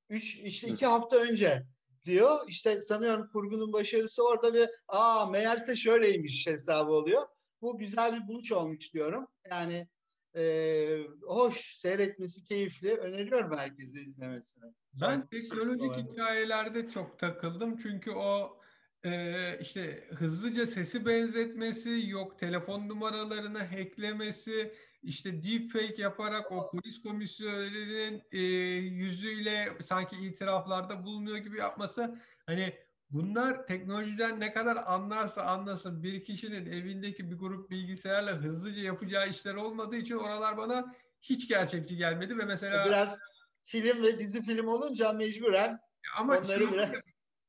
Üç 0.10 0.36
işte 0.36 0.68
iki 0.68 0.86
hafta 0.86 1.18
önce. 1.18 1.64
diyor. 2.06 2.40
İşte 2.48 2.82
sanıyorum 2.82 3.30
kurgunun 3.34 3.74
başarısı 3.74 4.28
orada 4.28 4.54
bir 4.54 4.70
aa 4.88 5.26
meğerse 5.26 5.76
şöyleymiş 5.76 6.48
hesabı 6.48 6.92
oluyor. 6.92 7.28
Bu 7.62 7.78
güzel 7.78 8.16
bir 8.16 8.28
buluş 8.28 8.52
olmuş 8.52 8.94
diyorum. 8.94 9.28
Yani 9.50 9.88
e, 10.36 10.98
hoş 11.22 11.78
seyretmesi 11.78 12.46
keyifli. 12.46 12.98
Öneriyorum 12.98 13.58
herkese 13.58 14.02
izlemesini. 14.02 14.74
Ben 15.02 15.28
teknolojik 15.28 16.12
hikayelerde 16.12 16.92
çok 16.92 17.20
takıldım. 17.20 17.78
Çünkü 17.78 18.12
o 18.12 18.60
e, 19.06 19.58
işte 19.62 20.08
hızlıca 20.16 20.68
sesi 20.68 21.06
benzetmesi, 21.06 22.04
yok 22.08 22.40
telefon 22.40 22.90
numaralarını 22.90 23.60
hacklemesi, 23.60 24.74
işte 25.04 25.44
deepfake 25.44 26.02
yaparak 26.02 26.52
o 26.52 26.72
polis 26.72 27.02
komisyonlarının 27.02 28.22
e, 28.32 28.40
yüzüyle 28.78 29.78
sanki 29.84 30.16
itiraflarda 30.16 31.04
bulunuyor 31.04 31.38
gibi 31.38 31.58
yapması. 31.58 32.20
Hani 32.46 32.74
bunlar 33.10 33.68
teknolojiden 33.68 34.40
ne 34.40 34.54
kadar 34.54 34.78
anlarsa 34.86 35.44
anlasın 35.44 36.04
bir 36.04 36.24
kişinin 36.24 36.66
evindeki 36.66 37.32
bir 37.32 37.36
grup 37.36 37.72
bilgisayarla 37.72 38.32
hızlıca 38.32 38.82
yapacağı 38.82 39.30
işler 39.30 39.54
olmadığı 39.54 39.96
için 39.96 40.16
oralar 40.16 40.58
bana 40.58 40.96
hiç 41.22 41.48
gerçekçi 41.48 41.98
gelmedi 41.98 42.38
ve 42.38 42.46
mesela 42.46 42.86
Biraz 42.86 43.20
film 43.64 44.04
ve 44.04 44.20
dizi 44.20 44.44
film 44.44 44.68
olunca 44.68 45.14
mecburen 45.14 45.80
ama 46.18 46.38
onları 46.38 46.72
biraz 46.72 46.90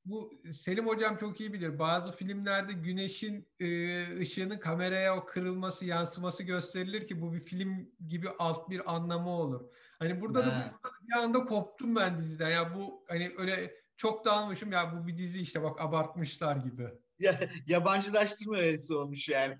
bu 0.05 0.30
Selim 0.52 0.86
hocam 0.86 1.16
çok 1.16 1.40
iyi 1.40 1.52
bilir. 1.52 1.78
Bazı 1.78 2.12
filmlerde 2.12 2.72
güneşin 2.72 3.48
e, 3.61 4.18
ışığının 4.18 4.59
kameraya 4.59 5.16
o 5.18 5.24
kırılması, 5.26 5.84
yansıması 5.84 6.42
gösterilir 6.42 7.07
ki 7.07 7.20
bu 7.22 7.32
bir 7.32 7.40
film 7.40 7.90
gibi 8.09 8.28
alt 8.38 8.70
bir 8.70 8.94
anlamı 8.94 9.30
olur. 9.30 9.74
Hani 9.98 10.20
burada 10.20 10.46
da 10.46 10.57
Ha. 10.59 10.74
bu- 10.84 10.88
bir 11.09 11.22
anda 11.22 11.44
koptum 11.44 11.96
ben 11.96 12.18
diziden. 12.18 12.50
Ya 12.50 12.74
bu 12.74 13.05
hani 13.09 13.32
öyle 13.38 13.74
çok 13.96 14.24
dalmışım 14.24 14.72
ya 14.72 14.92
bu 14.96 15.07
bir 15.07 15.18
dizi 15.18 15.40
işte 15.40 15.62
bak 15.62 15.80
abartmışlar 15.80 16.57
gibi. 16.57 16.88
ya, 17.18 17.40
yabancılaştırma 17.66 18.57
öğesi 18.57 18.94
olmuş 18.94 19.28
yani. 19.28 19.59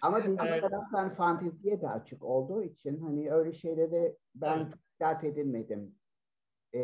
Ama 0.00 0.24
dizi 0.24 0.36
Evet. 0.46 0.60
taraftan 0.60 1.14
fanteziye 1.14 1.80
de 1.80 1.88
açık 1.88 2.24
olduğu 2.24 2.62
için 2.62 3.00
hani 3.00 3.32
öyle 3.32 3.52
şeylere 3.52 4.16
ben 4.34 4.58
Evet. 4.58 4.72
dikkat 4.94 5.24
edilmedim. 5.24 5.94
Ee, 6.74 6.80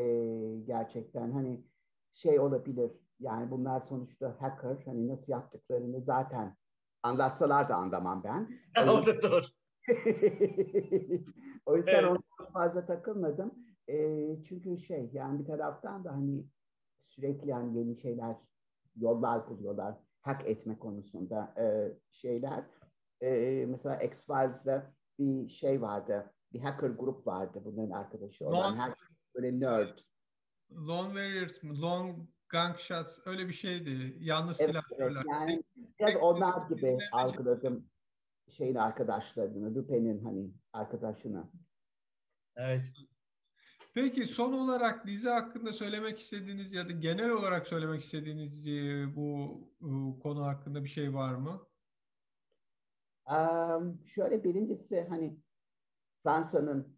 gerçekten 0.66 1.30
hani 1.30 1.64
şey 2.12 2.40
olabilir 2.40 2.92
yani 3.20 3.50
bunlar 3.50 3.80
sonuçta 3.80 4.36
hacker 4.40 4.82
hani 4.84 5.08
nasıl 5.08 5.32
yaptıklarını 5.32 6.02
zaten 6.02 6.56
anlatsalar 7.02 7.68
da 7.68 7.74
anlamam 7.74 8.24
ben. 8.24 8.48
o 8.88 9.06
da 9.06 9.22
doğru. 9.22 9.44
o 11.66 11.76
yüzden 11.76 12.04
Evet. 12.04 12.10
ona 12.10 12.50
fazla 12.52 12.86
takılmadım. 12.86 13.54
Ee, 13.88 14.36
çünkü 14.48 14.78
şey 14.78 15.10
yani 15.12 15.40
bir 15.40 15.44
taraftan 15.44 16.04
da 16.04 16.12
hani 16.12 16.44
sürekli 17.06 17.50
yani 17.50 17.78
yeni 17.78 17.96
şeyler 17.96 18.36
yollar 18.96 19.48
buluyorlar 19.48 19.94
hack 20.20 20.48
etme 20.48 20.78
konusunda 20.78 21.54
e, 21.58 21.92
şeyler. 22.10 22.64
E, 23.20 23.66
mesela 23.68 23.96
X-Files'da 23.96 24.92
bir 25.18 25.48
şey 25.48 25.82
vardı. 25.82 26.32
Bir 26.52 26.60
hacker 26.60 26.88
grup 26.88 27.26
vardı 27.26 27.62
bunların 27.64 27.90
arkadaşı 27.90 28.48
olan. 28.48 28.76
Her 28.76 28.94
böyle 29.34 29.60
nerd. 29.60 29.98
Lone 30.72 31.08
Warriors 31.08 31.62
mı? 31.62 31.80
Long 31.80 32.28
Gunshots 32.48 33.18
öyle 33.26 33.48
bir 33.48 33.52
şeydi. 33.52 34.16
Yalnız 34.20 34.60
Evet, 34.60 34.70
silahlarla. 34.70 35.20
evet. 35.20 35.30
Yani 35.30 35.62
biraz 36.00 36.12
Tek- 36.12 36.22
onlar 36.22 36.68
gibi 36.68 36.98
algıladım 37.12 37.90
şeyin 38.48 38.74
arkadaşlarını, 38.74 39.74
Lupin'in 39.74 40.24
hani 40.24 40.50
arkadaşını. 40.72 41.50
Evet. 42.56 42.82
Peki 43.94 44.26
son 44.26 44.52
olarak 44.52 45.06
dizi 45.06 45.28
hakkında 45.28 45.72
söylemek 45.72 46.18
istediğiniz 46.18 46.72
ya 46.72 46.88
da 46.88 46.92
genel 46.92 47.30
olarak 47.30 47.66
söylemek 47.66 48.04
istediğiniz 48.04 48.66
e, 48.66 49.16
bu 49.16 49.60
e, 49.80 50.20
konu 50.22 50.46
hakkında 50.46 50.84
bir 50.84 50.88
şey 50.88 51.14
var 51.14 51.34
mı? 51.34 51.68
Am, 53.24 54.06
şöyle 54.06 54.44
birincisi 54.44 55.06
hani 55.08 55.40
Fransa'nın 56.22 56.97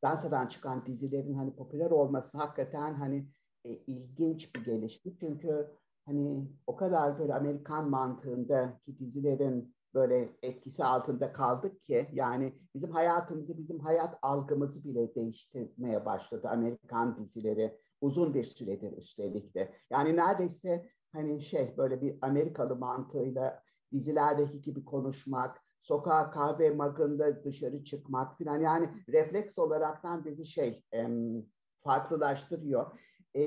Fransa'dan 0.00 0.46
çıkan 0.46 0.86
dizilerin 0.86 1.34
hani 1.34 1.56
popüler 1.56 1.90
olması 1.90 2.38
hakikaten 2.38 2.94
hani 2.94 3.28
e, 3.64 3.70
ilginç 3.70 4.54
bir 4.54 4.64
gelişti. 4.64 5.16
Çünkü 5.20 5.70
hani 6.06 6.48
o 6.66 6.76
kadar 6.76 7.18
böyle 7.18 7.34
Amerikan 7.34 7.90
mantığındaki 7.90 8.98
dizilerin 8.98 9.74
böyle 9.94 10.36
etkisi 10.42 10.84
altında 10.84 11.32
kaldık 11.32 11.82
ki 11.82 12.08
yani 12.12 12.52
bizim 12.74 12.90
hayatımızı, 12.90 13.58
bizim 13.58 13.80
hayat 13.80 14.18
algımızı 14.22 14.84
bile 14.84 15.14
değiştirmeye 15.14 16.04
başladı 16.04 16.48
Amerikan 16.48 17.18
dizileri 17.18 17.78
uzun 18.00 18.34
bir 18.34 18.44
süredir 18.44 18.96
üstelik 18.96 19.54
de. 19.54 19.74
Yani 19.90 20.16
neredeyse 20.16 20.90
hani 21.12 21.40
şey 21.40 21.74
böyle 21.76 22.02
bir 22.02 22.18
Amerikalı 22.22 22.76
mantığıyla 22.76 23.62
dizilerdeki 23.92 24.62
gibi 24.62 24.84
konuşmak, 24.84 25.62
sokağa 25.80 26.30
kahve 26.30 26.70
magında 26.70 27.44
dışarı 27.44 27.84
çıkmak 27.84 28.38
falan 28.38 28.60
yani 28.60 28.90
refleks 29.08 29.58
olaraktan 29.58 30.24
bizi 30.24 30.46
şey 30.46 30.82
em, 30.92 31.44
farklılaştırıyor. 31.80 32.98
E, 33.36 33.44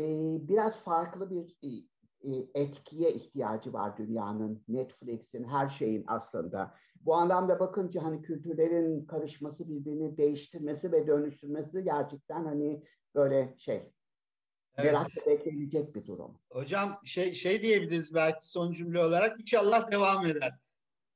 biraz 0.47 0.83
farklı 0.83 1.29
bir 1.29 1.57
e, 1.63 1.69
e, 2.23 2.49
etkiye 2.55 3.13
ihtiyacı 3.13 3.73
var 3.73 3.97
dünyanın, 3.97 4.63
Netflix'in, 4.67 5.43
her 5.43 5.69
şeyin 5.69 6.03
aslında. 6.07 6.73
Bu 7.05 7.15
anlamda 7.15 7.59
bakınca 7.59 8.03
hani 8.03 8.21
kültürlerin 8.21 9.05
karışması, 9.05 9.69
birbirini 9.69 10.17
değiştirmesi 10.17 10.91
ve 10.91 11.07
dönüştürmesi 11.07 11.83
gerçekten 11.83 12.45
hani 12.45 12.83
böyle 13.15 13.55
şey, 13.57 13.75
Evet. 14.77 14.93
merakla 14.93 15.25
bekleyecek 15.25 15.95
bir 15.95 16.05
durum. 16.05 16.39
Hocam 16.49 16.99
şey 17.05 17.33
şey 17.33 17.61
diyebiliriz 17.61 18.13
belki 18.13 18.49
son 18.49 18.71
cümle 18.71 18.99
olarak 18.99 19.41
inşallah 19.41 19.91
devam 19.91 20.25
eder. 20.25 20.53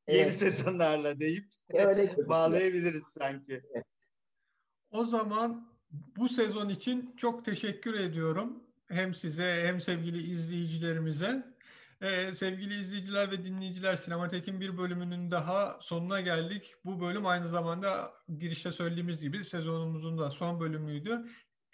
Yeni 0.08 0.22
Evet. 0.22 0.36
sezonlarla 0.36 1.20
deyip 1.20 1.46
Öyle 1.74 2.16
bağlayabiliriz 2.30 3.04
sanki. 3.04 3.62
O 4.92 5.06
zaman 5.06 5.68
bu 6.18 6.30
sezon 6.30 6.70
için 6.70 7.16
çok 7.18 7.46
teşekkür 7.46 7.94
ediyorum. 7.94 8.64
Hem 8.88 9.14
size 9.14 9.64
hem 9.66 9.82
sevgili 9.82 10.32
izleyicilerimize. 10.32 11.56
Ee, 12.02 12.34
sevgili 12.34 12.82
izleyiciler 12.82 13.32
ve 13.32 13.44
dinleyiciler 13.44 13.96
Sinematek'in 13.96 14.62
bir 14.62 14.78
bölümünün 14.78 15.32
daha 15.32 15.80
sonuna 15.82 16.22
geldik. 16.22 16.74
Bu 16.86 17.02
bölüm 17.02 17.26
aynı 17.26 17.50
zamanda 17.50 18.14
girişte 18.40 18.72
söylediğimiz 18.72 19.22
gibi 19.22 19.46
sezonumuzun 19.46 20.18
da 20.18 20.32
son 20.32 20.60
bölümüydü. 20.60 21.26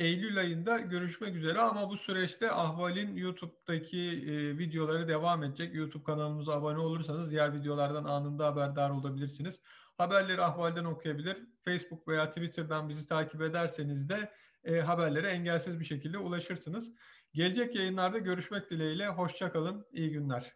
Eylül 0.01 0.39
ayında 0.39 0.77
görüşmek 0.77 1.35
üzere 1.35 1.59
ama 1.59 1.89
bu 1.89 1.97
süreçte 1.97 2.51
Ahval'in 2.51 3.15
YouTube'daki 3.15 3.99
e, 3.99 4.57
videoları 4.57 5.07
devam 5.07 5.43
edecek. 5.43 5.75
YouTube 5.75 6.03
kanalımıza 6.03 6.53
abone 6.53 6.77
olursanız 6.77 7.31
diğer 7.31 7.53
videolardan 7.53 8.03
anında 8.03 8.45
haberdar 8.45 8.89
olabilirsiniz. 8.89 9.61
Haberleri 9.97 10.41
Ahval'den 10.41 10.85
okuyabilir. 10.85 11.37
Facebook 11.65 12.07
veya 12.07 12.29
Twitter'dan 12.29 12.89
bizi 12.89 13.07
takip 13.07 13.41
ederseniz 13.41 14.09
de 14.09 14.31
e, 14.63 14.79
haberlere 14.79 15.29
engelsiz 15.29 15.79
bir 15.79 15.85
şekilde 15.85 16.17
ulaşırsınız. 16.17 16.91
Gelecek 17.33 17.75
yayınlarda 17.75 18.17
görüşmek 18.17 18.69
dileğiyle. 18.69 19.07
Hoşça 19.07 19.51
kalın. 19.51 19.85
İyi 19.91 20.11
günler. 20.11 20.55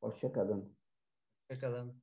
Hoşçakalın. 0.00 0.76
Hoşçakalın. 1.50 2.02